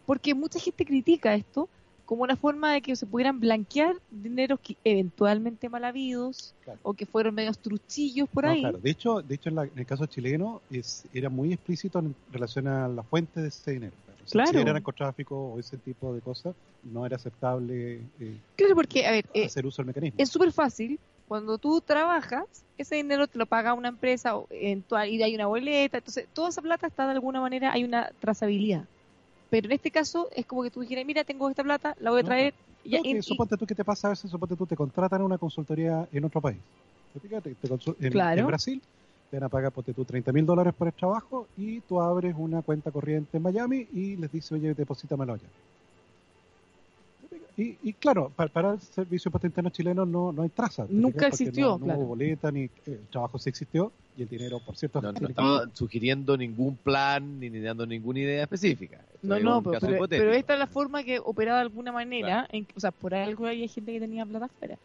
[0.07, 1.69] Porque mucha gente critica esto
[2.09, 6.81] como una forma de que se pudieran blanquear dineros que eventualmente mal habidos Claro.
[6.83, 8.61] o que fueron medios truchillos por No, ahí.
[8.61, 8.79] claro.
[8.79, 12.15] De hecho, de hecho en, la- en el caso chileno es, era muy explícito en
[12.33, 13.93] relación a la fuente de ese dinero.
[14.07, 14.51] O sea, Claro.
[14.53, 19.11] Si era narcotráfico o ese tipo de cosas, no era aceptable eh, Claro, porque, a
[19.11, 20.17] ver, eh, hacer uso del mecanismo.
[20.19, 20.99] es súper fácil.
[21.29, 22.45] Cuando tú trabajas,
[22.79, 25.99] ese dinero te lo paga una empresa o eventual, y hay una boleta.
[25.99, 28.87] Entonces, toda esa plata está de alguna manera, hay una trazabilidad.
[29.51, 32.21] Pero en este caso es como que tú dijeras, mira, tengo esta plata, la voy
[32.21, 32.55] a No, traer.
[32.85, 35.39] y No, y- suponte tú que te pasa a veces, suponte tú te contratan una
[35.39, 36.61] consultoría en otro país.
[37.21, 37.69] Fíjate, te
[38.07, 38.41] en, Claro.
[38.41, 38.83] en Brasil
[39.31, 42.35] te van a pagar, ponte tú, 30 mil dólares por el trabajo y tú abres
[42.37, 45.49] una cuenta corriente en Miami y les dices, oye, deposítamelo allá.
[47.59, 50.87] Y, y claro, para, para el Servicio Interno chileno no, no hay traza.
[50.87, 51.99] ¿te Nunca existió, no, no claro.
[51.99, 55.71] hubo boleta, ni el trabajo sí existió y el dinero, por cierto, No, no que-
[55.77, 58.99] sugiriendo ningún plan ni, ni dando ninguna idea específica.
[59.13, 62.47] Esto no, es no, pero, pero esta es la forma que operaba de alguna manera.
[62.53, 64.79] en- o sea, por algo había gente que tenía plata afuera.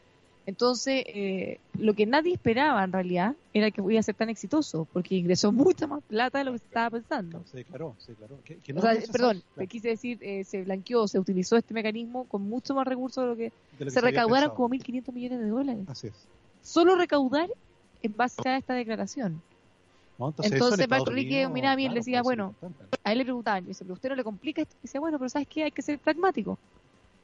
[0.45, 4.85] Entonces, eh, lo que nadie esperaba en realidad era que iba a ser tan exitoso,
[4.91, 7.43] porque ingresó mucha más plata de lo que se estaba pensando.
[7.45, 8.35] se declaró, se declaró.
[8.35, 12.75] O sea, perdón, claro, quise decir, eh, se blanqueó, se utilizó este mecanismo con mucho
[12.75, 14.55] más recursos de lo que de lo que se había recaudaron pensado.
[14.55, 15.83] como 1.500 millones de dólares.
[15.87, 16.13] Así es.
[16.61, 17.49] Solo recaudar
[18.01, 19.41] en base a esta declaración.
[20.19, 22.77] No, Entonces, eso en Marco Estados Enrique Unidos, Ominami, él claro, decía, puede ser bueno.
[23.03, 24.75] A él le preguntaban, dice, pero usted no le complica esto.
[24.79, 25.63] Y decía, bueno, pero ¿sabes qué?
[25.63, 26.59] Hay que ser pragmático.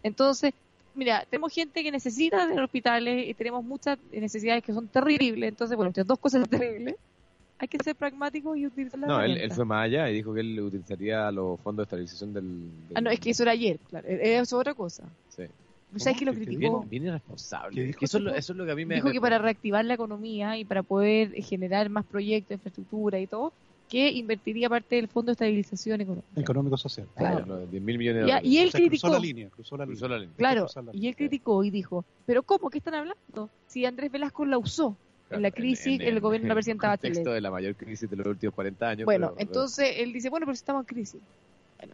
[0.03, 0.53] Entonces,
[0.95, 5.49] mira, tenemos gente que necesita de hospitales y tenemos muchas necesidades que son terribles.
[5.49, 6.95] Entonces, bueno, estas dos cosas terribles,
[7.57, 10.41] hay que ser pragmático y utilizar la No, él, fue más allá y dijo que
[10.41, 12.43] él utilizaría los fondos de estabilización del...
[12.87, 14.07] del- Ah, no, es que eso era ayer, claro.
[14.07, 15.03] Eso es otra cosa.
[15.29, 15.43] Sí.
[15.97, 16.79] ¿Sabes que lo ¿Qué- qué criticó?
[16.81, 17.75] Bien, bien irresponsable.
[17.75, 18.95] ¿Qué dijo Que eso, es lo, eso es lo que a mí me...
[18.95, 23.53] Dijo que para reactivar la economía y para poder generar más proyectos, infraestructura y todo,
[23.89, 26.27] que invertiría parte del Fondo de Estabilización Económica.
[26.39, 27.07] Económico social.
[27.17, 27.43] Claro.
[27.45, 28.49] Claro, 10 mil millones de dólares.
[28.49, 29.09] y él O sea, cruzó criticó.
[29.13, 30.17] la línea, cruzó la Cruzó línea.
[30.17, 30.35] la línea.
[30.37, 31.15] Claro, Cruzó la y él línea.
[31.15, 32.69] criticó y dijo, pero ¿cómo?
[32.69, 33.49] ¿Qué están hablando?
[33.67, 34.95] Si Andrés Velasco la usó
[35.31, 37.35] en la crisis, el gobierno de la presidenta En el contexto Bachelet.
[37.35, 39.05] de la mayor crisis de los últimos 40 años.
[39.05, 41.21] Bueno, pero- entonces él dice, bueno, pero si estamos en crisis.
[41.79, 41.93] Bueno,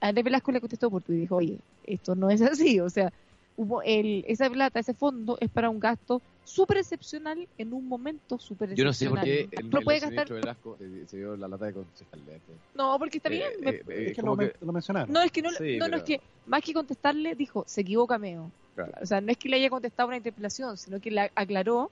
[0.00, 3.12] Andrés Velasco le contestó por tu y dijo, oye, esto no es así, o sea,
[3.56, 8.38] hubo el, esa plata, ese fondo es para un gasto súper excepcional en un momento
[8.38, 9.24] súper Yo no sé excepcional.
[9.24, 11.72] por qué el, No el puede exministro gastar, Velasco se, se dio la lata de
[11.74, 12.20] concejal.
[12.28, 12.52] este.
[12.74, 13.52] no, porque está bien.
[13.52, 15.12] Eh, me- eh, eh, Es que lo, que- men- lo mencionaron.
[15.12, 18.18] no, es que no, Sí, no, no, es que más que contestarle, dijo, se equivoca
[18.18, 18.50] Meo.
[18.74, 18.92] Claro.
[19.02, 21.90] O sea, no es que le haya contestado una interpelación, sino que le aclaró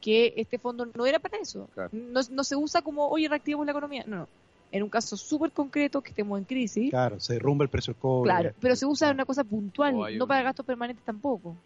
[0.00, 1.68] que este fondo no era para eso.
[1.74, 1.90] Claro.
[1.92, 4.04] No, no se usa como, oye, reactivemos la economía.
[4.06, 4.28] No, no.
[4.70, 8.00] En un caso súper concreto, que estemos en crisis, Claro, se derrumba el precio del
[8.00, 8.30] cobre.
[8.32, 11.56] claro, pero se usa en una cosa puntual, no un- para gastos permanentes tampoco.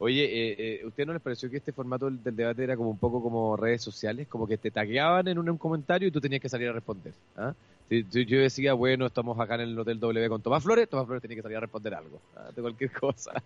[0.00, 2.90] Oye, eh, eh, ¿usted no les pareció que este formato del, del debate era como
[2.90, 4.28] un poco como redes sociales?
[4.28, 7.14] Como que te tagueaban en un, un comentario y tú tenías que salir a responder.
[7.34, 7.52] ¿ah?
[7.88, 11.06] Si- si yo decía, bueno, estamos acá en el Hotel W con Tomás Flores, Tomás
[11.06, 12.50] Flores tenía que salir a responder algo, ¿ah?
[12.54, 13.42] de cualquier cosa.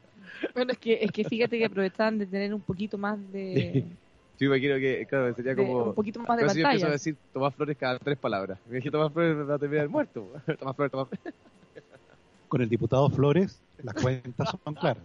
[0.54, 3.96] Bueno, es que, es que fíjate que aprovechaban de tener un poquito más de,
[4.38, 5.84] Yo imagino que, claro, sería de- como...
[5.84, 6.92] un poquito más de si yo empiezo a pantalla.
[6.92, 8.58] decir Tomás Flores cada tres palabras.
[8.66, 10.32] Me dije, Tomás Flores va a terminar muerto.
[10.58, 11.34] Tomás Flores, Tomás Flores.
[12.48, 15.04] Con el diputado Flores, las cuentas son claras.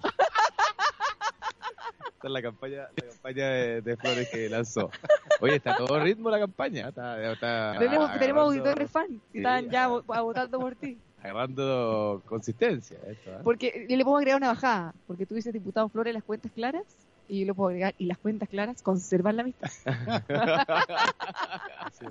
[2.14, 4.90] Esta es la campaña, la campaña de, de Flores que lanzó.
[5.40, 6.90] Oye, está a todo ritmo la campaña.
[6.90, 10.98] Está, está Tenemos, tenemos auditores fan que Sí, están ya vo- votando por ti.
[11.22, 12.98] Agarrando consistencia.
[13.08, 13.38] Esto, ¿eh?
[13.44, 16.84] Porque yo le puedo agregar una bajada, porque tú dices diputado Flores las cuentas claras,
[17.28, 19.70] y yo le puedo agregar, y las cuentas claras conservan la amistad.
[22.00, 22.06] Sí.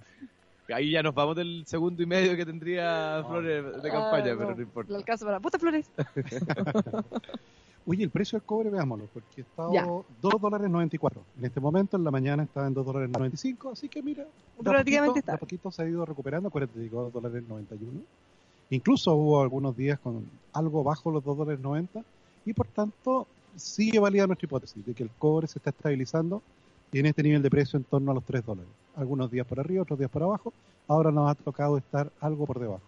[0.73, 4.55] Ahí ya nos vamos del segundo y medio que tendría Flores de campaña, Ah, pero
[4.57, 4.91] no, importa.
[4.91, 5.89] Le alcanza para puta Flores.
[7.87, 9.87] Oye, el precio del cobre, veámoslo, porque está Ya.
[9.87, 10.05] 2
[10.41, 11.23] dólares 94.
[11.39, 14.27] En este momento, en la mañana, estaba en 2 dólares 95, así que mira,
[14.59, 18.01] Relativamente poquito, de a poquito se ha ido recuperando, acuérdate, llegó a 2 dólares 91.
[18.71, 22.03] Incluso hubo algunos días con algo bajo los 2 dólares 90,
[22.45, 26.43] y por tanto, sigue válida nuestra hipótesis de que el cobre se está estabilizando
[26.93, 28.71] en este nivel de precio en torno a los 3 dólares.
[28.95, 30.53] Algunos días por arriba, otros días por abajo.
[30.89, 32.83] Ahora nos ha tocado estar algo por debajo.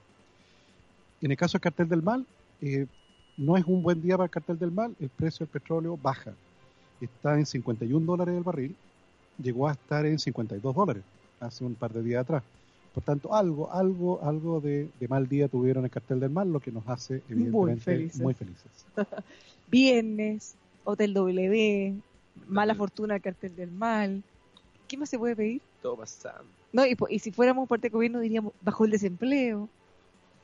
[1.20, 2.24] En el caso del cartel del mal,
[2.60, 2.86] eh,
[3.36, 6.32] no es un buen día para el cartel del mal, el precio del petróleo baja.
[7.00, 8.76] Está en 51 dólares el barril,
[9.42, 11.02] llegó a estar en 52 dólares
[11.40, 12.42] hace un par de días atrás.
[12.94, 16.58] Por tanto, algo, algo, algo de, de mal día tuvieron el cartel del mal, lo
[16.58, 18.20] que nos hace evidentemente felices.
[18.20, 18.86] muy felices.
[19.70, 21.94] Viernes, Hotel W,
[22.46, 24.22] mala fortuna al cartel del mal.
[24.86, 25.62] ¿Qué más se puede pedir?
[25.82, 26.50] Todo pasando.
[26.72, 29.68] No, y, y si fuéramos parte del gobierno diríamos bajo el desempleo.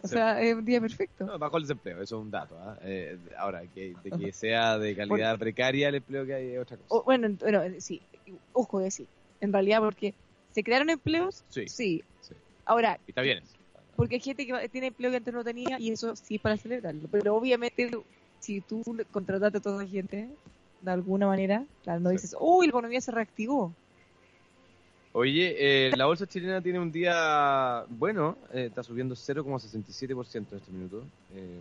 [0.03, 0.13] O Sí.
[0.15, 1.25] sea, es un día perfecto.
[1.25, 2.59] No, bajo el desempleo, eso es un dato.
[2.59, 2.79] ¿ah?
[2.83, 6.77] Eh, ahora, que, de que sea de calidad precaria el empleo que hay es otra
[6.77, 6.89] cosa.
[6.91, 8.03] O- bueno, bueno, sí,
[8.53, 9.09] ojo de sí.
[9.41, 10.15] En realidad, porque
[10.53, 11.67] se crearon empleos, Sí.
[11.69, 12.03] sí.
[12.21, 12.35] Sí.
[12.67, 13.43] Ahora, Y está bien.
[13.97, 16.59] porque hay gente que tiene empleo que antes no tenía y eso sí es para
[16.59, 17.09] celebrarlo.
[17.11, 17.91] Pero obviamente,
[18.45, 20.29] si tú contrataste a toda la gente,
[20.83, 23.73] de alguna manera, claro, no dices, uy, la economía se reactivó.
[25.13, 30.73] Oye, eh, la bolsa chilena tiene un día bueno, eh, está subiendo 0,67% en este
[30.73, 31.05] minuto.
[31.35, 31.61] Eh,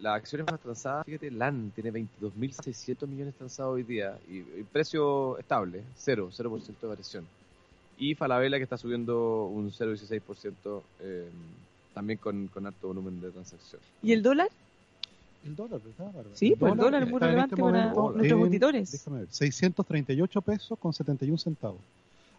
[0.00, 5.38] las acciones más transadas, fíjate, LAN tiene 22.600 millones transados hoy día y, y precio
[5.38, 7.26] estable, 0, 0% de variación.
[7.98, 11.28] Y Falabella que está subiendo un 0,16% eh,
[11.94, 13.80] también con, con alto volumen de transacción.
[14.02, 14.48] ¿Y el dólar?
[15.46, 16.36] El dólar, ¿verdad, Bárbara?
[16.36, 18.90] Sí, pues el dólar es muy relevante este para nuestros en- auditores.
[18.92, 21.80] Déjame ver, 638 pesos con 71 centavos.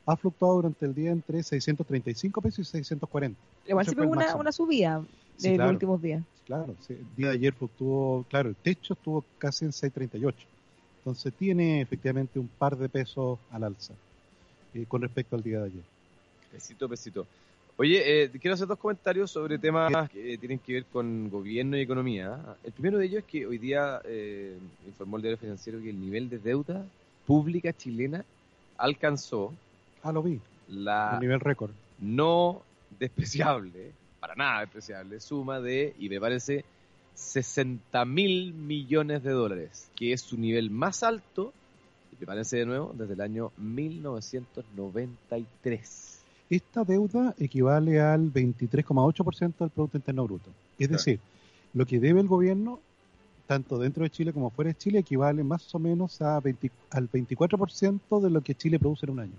[0.05, 3.39] Ha fluctuado durante el día entre 635 pesos y 640.
[3.67, 5.03] Igual el pegó una, una subida
[5.37, 5.69] Sí, de claro.
[5.71, 6.23] los últimos días.
[6.45, 10.33] Claro, sí, el día de ayer fluctuó, claro, el techo estuvo casi en 6.38.
[10.99, 13.93] Entonces tiene efectivamente un par de pesos al alza
[14.73, 15.83] eh, con respecto al día de ayer.
[16.51, 17.25] Pesito, pesito.
[17.79, 21.81] Oye, eh, quiero hacer dos comentarios sobre temas que tienen que ver con gobierno y
[21.81, 22.39] economía.
[22.63, 24.57] El primero de ellos es que hoy día eh,
[24.87, 26.83] informó el diario financiero que el nivel de deuda
[27.27, 28.25] pública chilena
[28.77, 29.53] alcanzó
[30.01, 31.69] Ah, lo vi, la a nivel récord.
[31.99, 32.63] no
[32.99, 36.65] despreciable, para nada despreciable, suma de, y me parece,
[37.13, 41.53] 60 mil millones de dólares, que es su nivel más alto,
[42.11, 46.16] y me parece de nuevo, desde el año 1993.
[46.49, 50.49] Esta deuda equivale al 23,8% del Producto Interno Bruto.
[50.79, 50.91] Es Claro.
[50.97, 51.19] decir,
[51.73, 52.79] lo que debe el gobierno,
[53.47, 57.09] tanto dentro de Chile como fuera de Chile, equivale más o menos a 20 al
[57.09, 59.33] 24% de lo que Chile produce en un año.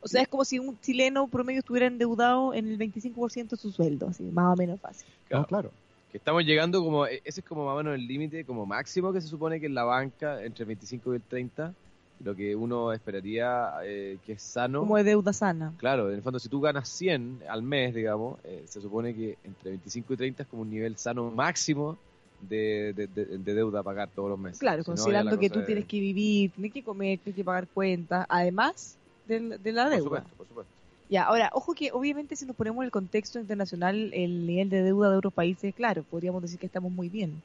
[0.00, 3.72] O sea, es como si un chileno promedio estuviera endeudado en el 25% de su
[3.72, 5.08] sueldo, así, más o menos fácil.
[5.26, 5.42] Claro.
[5.42, 5.70] No, claro.
[6.12, 9.12] que estamos llegando como, e- ese es como más o menos el límite como máximo
[9.12, 11.74] que se supone que en la banca, entre el 25 y el 30,
[12.20, 14.80] lo que uno esperaría eh, que es sano.
[14.80, 15.74] Como de deuda sana.
[15.78, 19.38] Claro, en el fondo si tú ganas 100 al mes, digamos, eh, se supone que
[19.44, 21.98] entre 25 y 30 es como un nivel sano máximo
[22.40, 24.58] de, de- de- de deuda a pagar todos los meses.
[24.58, 27.68] Claro, Si considerando que tú es- tienes que vivir, tienes que comer, tienes que pagar
[27.68, 30.02] cuentas, además de, la Por deuda.
[30.02, 30.72] supuesto, por supuesto.
[31.08, 34.82] Ya, ahora, ojo que obviamente si nos ponemos en el contexto internacional, el nivel de
[34.82, 37.42] deuda de otros países, claro, podríamos decir que estamos muy bien.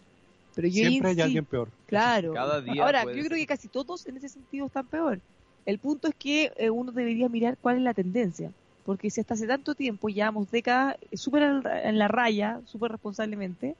[0.56, 1.70] Pero yo Siempre hay alguien peor.
[1.88, 2.34] Claro.
[2.34, 5.20] Cada día Ahora, yo creo que casi todos en ese sentido están peor.
[5.66, 8.51] El punto es que eh, uno debería mirar cuál es la tendencia.
[8.86, 13.76] Porque si hasta hace tanto tiempo llevamos décadas eh, súper en la raya, súper responsablemente,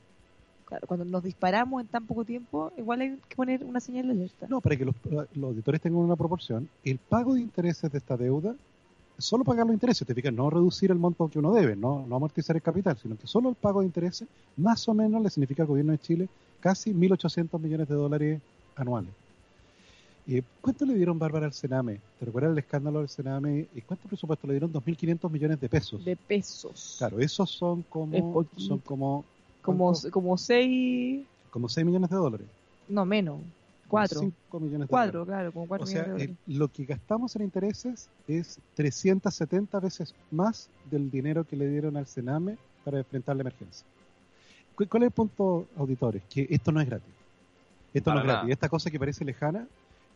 [0.66, 4.14] claro, cuando nos disparamos en tan poco tiempo, igual hay que poner una señal de
[4.14, 4.48] alerta.
[4.48, 4.96] No, para que los,
[5.34, 8.56] los auditores tengan una proporción, el pago de intereses de esta deuda,
[9.24, 12.16] solo pagar los intereses, te fijas, no reducir el monto que uno debe, no, no
[12.16, 15.64] amortizar el capital, sino que solo el pago de intereses, más o menos le significa
[15.64, 18.42] al gobierno de Chile casi 1.800 millones de dólares
[18.76, 19.12] anuales.
[20.28, 22.00] Eh, ¿Cuánto le dieron, Bárbara, al Sename?
[22.20, 23.66] ¿Te recuerdas el escándalo del Sename?
[23.76, 24.72] ¿Y cuánto presupuesto le dieron?
[24.72, 26.04] 2.500 millones de pesos.
[26.06, 26.96] De pesos.
[26.98, 29.26] Claro, esos son como, son como,
[29.62, 30.12] Como, ¿cuánto?
[30.12, 32.48] como seis, como 6 millones de dólares.
[32.88, 33.40] no menos,
[33.94, 34.20] cuatro.
[34.20, 35.28] 5 millones de Cuatro, dólares.
[35.39, 36.44] claro, como cuatro O sea, millones de dólares.
[36.48, 41.98] el- lo que gastamos en intereses es 370 veces más del dinero que le dieron
[41.98, 43.86] al Sename para enfrentar la emergencia.
[44.76, 46.22] ¿Cu- ¿Cuál es el punto, auditores?
[46.30, 47.14] Que esto no es gratis.
[47.94, 48.39] Esto Para no es nada.
[48.39, 48.54] gratis.
[48.54, 49.68] Esta cosa que parece lejana,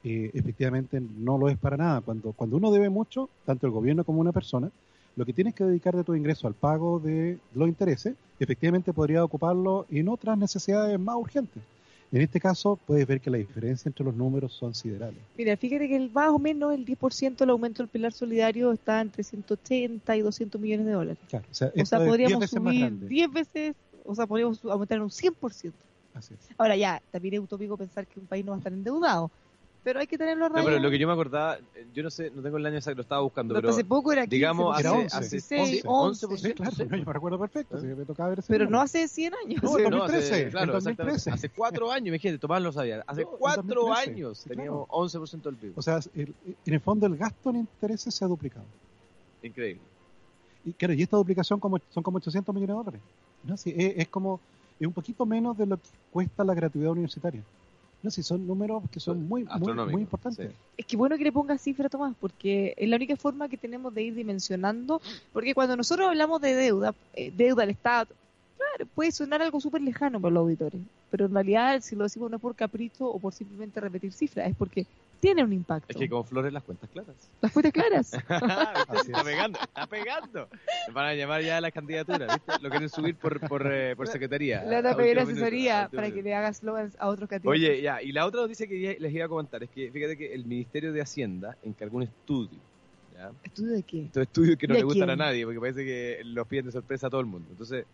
[0.03, 2.01] eh, efectivamente no lo es para nada.
[2.01, 4.69] Cuando, cuando uno debe mucho, tanto el gobierno como una persona,
[5.15, 9.23] lo que tienes que dedicar de tu ingreso al pago de los intereses, efectivamente podría
[9.23, 11.63] ocuparlo en otras necesidades más urgentes.
[12.11, 15.19] En este caso, puedes ver que la diferencia entre los números son siderales.
[15.37, 19.01] Mira, fíjate que el, más o menos el 10% del aumento del pilar solidario está
[19.01, 21.17] entre 180 y 200 millones de dólares.
[21.27, 23.07] Claro, o sea, O 10 podríamos veces más subir grande.
[23.07, 25.73] 10 veces, o sea, podríamos aumentar un 100%.
[26.13, 26.39] Así es.
[26.57, 29.29] Ahora ya, también es utópico pensar que un país no va a estar endeudado,
[29.87, 32.09] pero hay que tenerlo a No, pero lo que yo me acordaba, eh, yo no
[32.09, 34.23] sé, no tengo el año exacto, lo estaba buscando, Lo que pero hace poco era
[34.25, 37.39] 15%, digamos, hace, Era 11, hace 16, 11, 11, Sí, claro, no, yo me recuerdo
[37.39, 37.79] perfecto, ¿Eh?
[37.79, 39.63] sí, me tocaba ver ese pero no hace 100 años.
[39.63, 41.11] No, Sí, en No, 2013, hace, claro, 2013.
[41.13, 41.31] exactamente.
[41.31, 43.01] Hace cuatro años, imagínate, Tomás lo sabía.
[43.07, 45.03] Hace No, en cuatro 2013, años sí, teníamos claro.
[45.05, 45.73] 11% del PIB.
[45.77, 46.35] O sea, el-
[46.65, 48.65] en el fondo el gasto en intereses se ha duplicado.
[49.41, 49.81] Increíble.
[50.65, 53.01] Y claro, y esta duplicación como, son como 800 millones de dólares.
[53.45, 54.41] No, sí, es, es como,
[54.81, 57.41] es un poquito menos de lo que cuesta la gratuidad universitaria.
[58.03, 60.49] No, sí, son números que son muy, muy, importantes.
[60.49, 60.55] sí.
[60.77, 63.93] Es que bueno que le pongas cifra, Tomás, porque es la única forma que tenemos
[63.93, 65.01] de ir dimensionando,
[65.33, 68.13] porque cuando nosotros hablamos de deuda, eh, deuda al Estado,
[68.55, 70.79] claro, puede sonar algo súper lejano para los auditores.
[71.09, 74.49] pero en realidad si lo decimos no es por capricho o por simplemente repetir cifras,
[74.49, 74.85] es porque
[75.19, 75.87] tiene un impacto.
[75.89, 77.15] Es que con flores las cuentas claras.
[77.41, 78.13] Las fuentes claras.
[78.27, 79.23] Así está es.
[79.23, 80.47] pegando, está pegando.
[80.87, 82.63] Me van a llamar ya a las candidaturas, ¿viste?
[82.63, 84.63] Lo quieren subir por, por, eh, por secretaría.
[84.63, 87.51] Le van a pedir minuto, asesoría para que le haga slogans a otros candidatos.
[87.59, 90.33] Oye, ya, y la otra noticia que les iba a comentar es que fíjate que
[90.33, 92.59] el Ministerio de Hacienda encargó un estudio,
[93.15, 93.31] ¿ya?
[93.43, 94.01] ¿Estudio de qué?
[94.03, 96.71] Estos estudios que no ¿De le gustan a nadie, porque parece que los piden de
[96.71, 97.47] sorpresa a todo el mundo.
[97.51, 97.85] Entonces,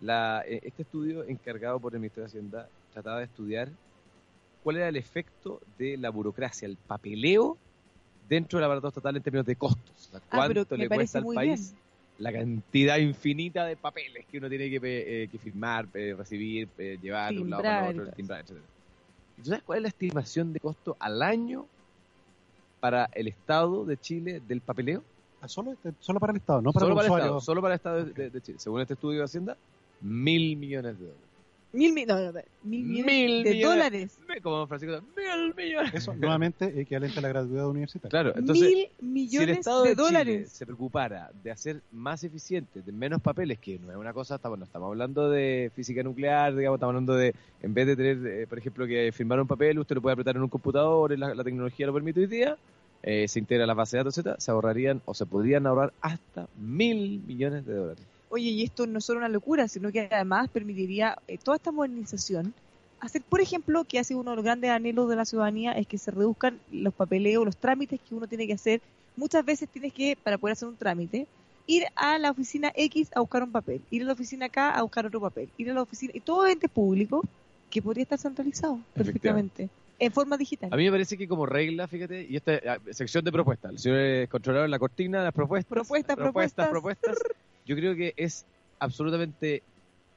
[0.00, 3.68] la, eh, este estudio encargado por el Ministerio de Hacienda trataba de estudiar
[4.62, 7.56] cuál era el efecto de la burocracia, el papeleo
[8.28, 9.90] dentro del aparato estatal en términos de costos.
[10.08, 11.82] O sea, Ah, ¿Cuánto le cuesta al país bien.
[12.18, 14.78] la cantidad infinita de papeles que uno tiene que,
[15.24, 16.68] eh, que firmar, recibir,
[17.02, 18.66] llevar de un lado para otro, timbrar, etcétera.
[19.38, 21.66] ¿Y tú sabes cuál es la estimación de costo al año
[22.80, 25.02] para el Estado de Chile del papeleo?
[25.40, 27.24] Ah, Solo, este- solo para el Estado, no para solo el para usuario.
[27.26, 28.58] Estado, solo para el Estado de Chile.
[28.58, 29.56] Según este estudio de Hacienda,
[30.02, 31.29] mil millones de dólares.
[31.72, 33.68] Mil, mi- no, no, no, mil millones Mil de millones.
[34.18, 34.18] dólares.
[34.42, 35.94] Como Francisco, mil millones.
[35.94, 38.10] Eso nuevamente equivalente a la gratuidad universitaria.
[38.10, 40.52] Claro, entonces, mil si el millones Estado de, de, Chile dólares.
[40.52, 44.58] se preocupara de hacer más eficiente, de menos papeles, que no es una cosa, estamos,
[44.58, 48.46] no estamos hablando de física nuclear, digamos, estamos hablando de, en vez de tener, eh,
[48.48, 51.44] por ejemplo, que firmar un papel, usted lo puede apretar en un computador, la, la
[51.44, 52.56] tecnología lo permite hoy día,
[53.04, 55.92] eh, se integra a las bases de datos, etcétera, se ahorrarían o se podrían ahorrar
[56.00, 58.04] hasta mil millones de dólares.
[58.30, 61.72] Oye, y esto no es solo una locura, sino que además permitiría eh, toda esta
[61.72, 62.54] modernización.
[63.00, 65.86] Hacer, por ejemplo, que ha sido uno de los grandes anhelos de la ciudadanía, es
[65.86, 68.80] que se reduzcan los papeleos, los trámites que uno tiene que hacer.
[69.16, 71.26] Muchas veces tienes que, para poder hacer un trámite,
[71.66, 74.82] ir a la oficina X a buscar un papel, ir a la oficina K a
[74.82, 77.22] buscar otro papel, ir a la oficina, y todo ente público
[77.68, 79.68] que podría estar centralizado perfectamente,
[79.98, 80.72] en forma digital.
[80.72, 83.78] A mí me parece que como regla, fíjate, y esta ah, sección de propuestas, el
[83.78, 87.18] señor eh, controlador en la cortina, las propuestas, Propuestas, propuestas, propuestas.
[87.70, 88.44] Yo creo que es
[88.80, 89.62] absolutamente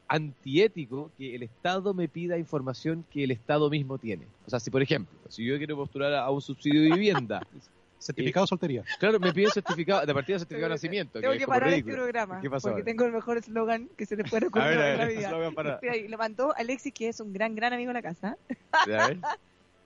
[0.08, 4.26] antiético que el Estado me pida información que el Estado mismo tiene.
[4.48, 7.46] O sea, si por ejemplo, si yo quiero postular a un subsidio de vivienda,
[8.00, 8.84] Certificado de soltería.
[9.00, 11.96] claro, me piden certificado, de partida certificado de nacimiento, Tengo que parar este ridículo.
[12.04, 12.86] programa ¿Qué pasó porque ahora?
[12.86, 15.18] tengo el mejor eslogan que se le puede A ocurrir ver, a en la ver,
[15.18, 15.52] vida.
[15.56, 18.36] para- le mandó Alexis, que es un gran, gran amigo de la casa.
[18.72, 19.20] A ver.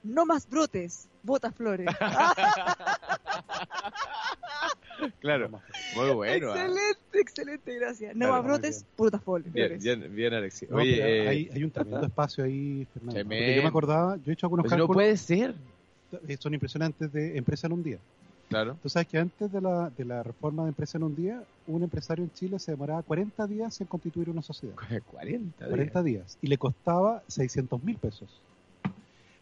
[0.04, 1.88] No más brotes, bota flores.
[5.20, 5.50] Claro,
[5.96, 6.52] muy bueno.
[6.52, 6.56] ah.
[6.66, 8.16] excelente, excelente, gracias.
[8.16, 8.86] No Claro, brotes,
[9.24, 9.54] flores.
[9.54, 10.70] Bien, bien, bien, Alexis.
[10.70, 13.14] No, Oye, eh, hay, hay un tremendo espacio ahí, Fernando.
[13.16, 13.56] Porque Tremendo.
[13.56, 15.56] yo me acordaba, yo he hecho algunos pues no puede ser.
[16.28, 17.98] eh, son impresionantes de empresa en un día.
[18.50, 18.78] Claro.
[18.82, 21.84] Tú sabes que antes de la, de la reforma de empresa en un día, un
[21.84, 24.76] empresario en Chile se demoraba 40 días en constituir una sociedad.
[25.12, 25.70] 40 días.
[25.70, 26.38] 40 días.
[26.42, 28.30] Y le costaba 600 mil pesos.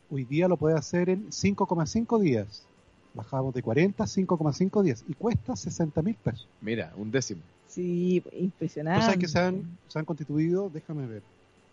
[0.10, 2.64] Hoy día lo puede hacer en 5,5 días.
[3.16, 5.04] Bajamos de 40 a 5,5 días.
[5.08, 6.48] Y cuesta 60 mil pesos.
[6.62, 7.42] Mira, un décimo.
[7.68, 9.06] Sí, Tú impresionante.
[9.06, 11.22] sabes que se han, se han constituido, déjame ver,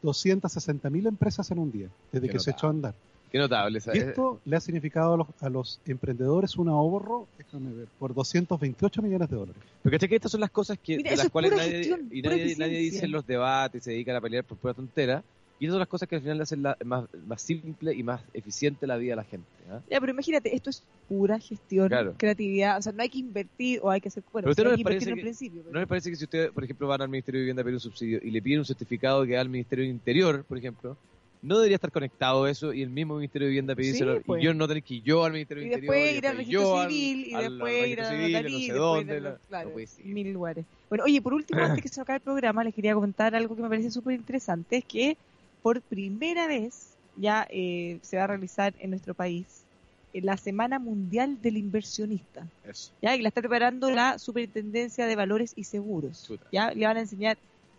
[0.03, 2.95] 260 mil empresas en un día, desde Qué que se echó a andar.
[3.31, 3.79] Qué notable.
[3.79, 4.03] Y ¿sabes?
[4.03, 9.01] esto le ha significado a los, a los emprendedores un ahorro, déjame ver, por 228
[9.01, 9.63] millones de dólares.
[9.83, 12.09] Porque ¿cachai que estas son las cosas que, Mira, de las es cuales nadie, gestión,
[12.11, 15.23] y nadie, nadie dice en los debates, se dedican a pelear por pura tontera.
[15.63, 18.03] Y estas son las cosas que al final le hacen la- más, más simple y
[18.03, 19.47] más eficiente la vida de la gente.
[19.71, 19.79] ¿ah?
[19.89, 22.15] Ya, pero imagínate, esto es pura gestión, Claro.
[22.19, 22.79] creatividad.
[22.79, 24.25] O sea, no hay que invertir o hay que hacer.
[24.33, 25.63] Bueno, Pero a usted no hay les parece que- principio.
[25.63, 27.65] pero- ¿No les parece que si usted, por ejemplo, van al Ministerio de Vivienda a
[27.65, 30.59] pedir un subsidio y le piden un certificado que da al Ministerio del Interior, por
[30.59, 30.97] ejemplo,
[31.43, 34.43] no debería estar conectado eso y el mismo Ministerio de Vivienda pedírselo Sí, pues.
[34.43, 36.37] y yo no tener que ir yo al Ministerio y del Interior después ir al
[36.39, 39.71] registro civil y después ir a la no y sé después dónde, de los- claro,
[39.71, 40.65] no mil lugares.
[40.89, 43.63] Bueno, oye, por último, antes que se acabe el programa, les quería comentar algo que
[43.63, 45.17] me parece súper interesante, es que
[45.63, 49.65] por primera vez ya eh, se va a realizar en nuestro país
[50.13, 52.93] eh, la Semana Mundial del Inversionista, Eso.
[53.03, 56.25] ya y la está preparando la Superintendencia de Valores y Seguros.
[56.27, 56.47] Chuta.
[56.53, 57.37] Ya le van a enseñar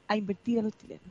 [0.07, 1.03] a invertir a los chilenos.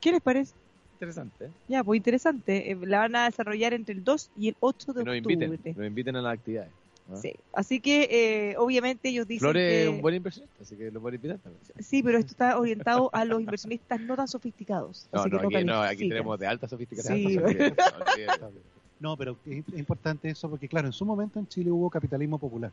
[0.00, 0.52] ¿Qué les parece?
[0.94, 1.50] Interesante.
[1.68, 2.70] Ya, pues interesante.
[2.70, 5.34] Eh, la van a desarrollar entre el 2 y el 8 de Que nos octubre.
[5.46, 6.70] inviten, nos inviten a las actividades.
[7.10, 7.16] ¿Ah?
[7.16, 7.34] Sí.
[7.52, 8.08] Así que,
[8.50, 9.82] eh, obviamente, ellos dicen Flores que...
[9.84, 11.62] es un buen inversionista, así que lo pueden invitar también.
[11.80, 15.08] Sí, pero esto está orientado a los inversionistas no tan sofisticados.
[15.12, 17.16] No, así no, que aquí, no, aquí tenemos de alta sofisticación.
[17.18, 18.74] Sí, Alta sofisticación.
[19.00, 22.70] No, pero es importante eso porque, claro, en su momento en Chile hubo capitalismo popular,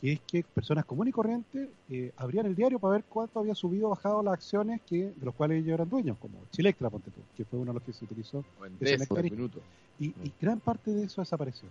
[0.00, 3.54] que es que personas comunes y corrientes eh, abrían el diario para ver cuánto había
[3.54, 7.10] subido o bajado las acciones que de los cuales ellos eran dueños, como Chilectra, ponte
[7.10, 8.44] tú, que fue uno de los que se utilizó.
[8.60, 9.36] O en Ese décimo, mecanismo.
[9.36, 9.60] minuto.
[9.98, 11.68] Y, y gran parte de eso desapareció.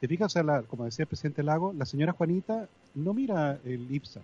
[0.00, 3.58] Te fijas, o sea, la- como decía el presidente Lago, la señora Juanita no mira
[3.64, 4.20] el IPSA,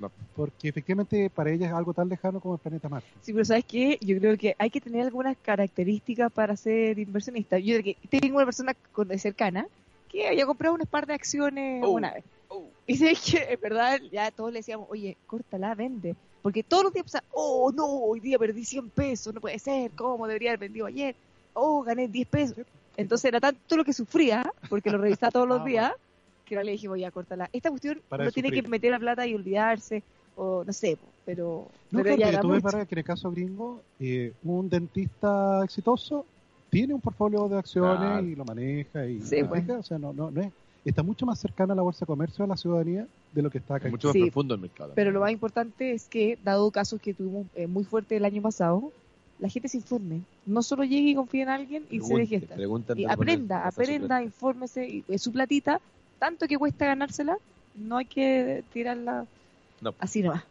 [0.00, 0.10] No.
[0.34, 3.08] porque efectivamente para ella es algo tan lejano como el planeta Marte.
[3.22, 3.96] Sí, pero ¿sabes qué?
[4.00, 7.58] Yo creo que hay que tener algunas características para ser inversionista.
[7.58, 9.66] Yo que tengo una persona con- cercana
[10.10, 11.90] que había comprado unas par de acciones Oh.
[11.90, 12.24] una vez.
[12.48, 12.64] Oh.
[12.86, 16.14] Y sé que, en verdad, ya todos le decíamos, oye, córtala, vende.
[16.42, 19.90] Porque todos los días, pensaba, oh, no, hoy día perdí 100 pesos, no puede ser,
[19.92, 21.14] ¿cómo debería haber vendido ayer?
[21.56, 22.56] oh, gané 10 pesos.
[22.96, 25.92] Entonces era tanto lo que sufría, porque lo revisaba todos los Ah, días,
[26.44, 27.48] que ahora le dije, voy a cortarla.
[27.52, 30.02] Esta cuestión Para de tiene que meter la plata y olvidarse,
[30.36, 32.60] o no sé, pero, No, pero claro, ya mucho.
[32.62, 36.26] para que en el caso gringo, eh, un dentista exitoso
[36.70, 38.26] tiene un portfolio de acciones Claro.
[38.26, 39.68] y lo maneja y Sí, ¿me pues.
[39.70, 40.52] o sea, no, no, no es,
[40.84, 43.58] está mucho más cercana a la bolsa de comercio a la ciudadanía de lo que
[43.58, 43.86] está acá.
[43.86, 44.20] Es mucho más Sí.
[44.22, 44.92] profundo el mercado.
[44.94, 48.42] Pero lo más importante es que, dado casos que tuvimos eh, muy fuerte el año
[48.42, 48.92] pasado,
[49.38, 50.20] la gente se informe.
[50.46, 52.58] No solo llegue y confíe en alguien y se deje estar.
[52.96, 54.88] Y aprenda, aprenda, infórmese.
[54.88, 55.80] Y, es su platita,
[56.18, 57.36] tanto que cuesta ganársela,
[57.74, 59.26] no hay que tirarla
[59.80, 59.94] No.
[59.98, 60.44] así nomás.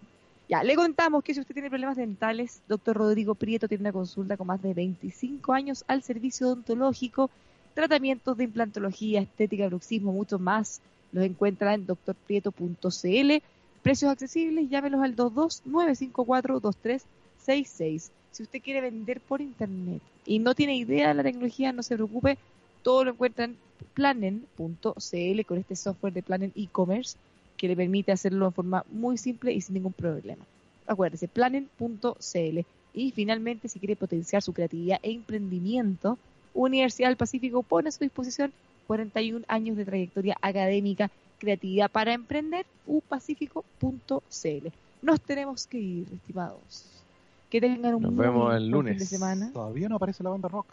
[0.49, 4.35] Ya, le contamos que si usted tiene problemas dentales, doctor Rodrigo Prieto tiene una consulta
[4.35, 7.29] con más de 25 años al servicio odontológico,
[7.73, 10.81] tratamientos de implantología, estética, bruxismo, mucho más.
[11.13, 13.41] Los encuentra en doctorprieto.cl.
[13.81, 18.09] Precios accesibles, llámelos al 22-954-2366.
[18.33, 21.93] Si usted quiere vender por internet y no tiene idea de la tecnología, no se
[21.93, 22.39] preocupe,
[22.81, 23.57] todo lo encuentra en
[23.93, 27.15] planen.cl con este software de Planen e-commerce
[27.57, 30.43] que le permite hacerlo de forma muy simple y sin ningún problema.
[30.87, 32.59] Acuérdese, planen.cl.
[32.95, 36.17] Y finalmente, si quiere potenciar su creatividad e emprendimiento,
[36.55, 38.51] Universidad del Pacífico pone a su disposición
[38.87, 44.67] 41 años de trayectoria académica, creatividad para emprender, upacífico.cl.
[45.03, 47.02] Nos tenemos que ir, estimados.
[47.53, 48.97] Que tengan un Nos vemos el fin lunes.
[48.97, 49.51] de semana.
[49.53, 50.65] Todavía no aparece la banda rock.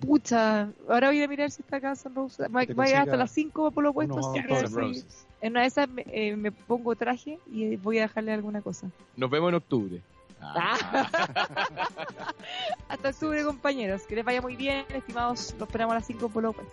[0.00, 2.48] Pucha, ahora voy a mirar si está acá San Rose.
[2.48, 5.04] Va, te va a llegar hasta las 5 por lo puesto, así que
[5.42, 8.90] en una de esas me, eh, me pongo traje y voy a dejarle alguna cosa.
[9.14, 10.02] Nos vemos en octubre.
[10.40, 11.10] Ah.
[12.88, 14.00] Hasta octubre, compañeros.
[14.08, 15.54] Que les vaya muy bien, estimados.
[15.58, 16.72] Los esperamos a las 5 por lo puesto.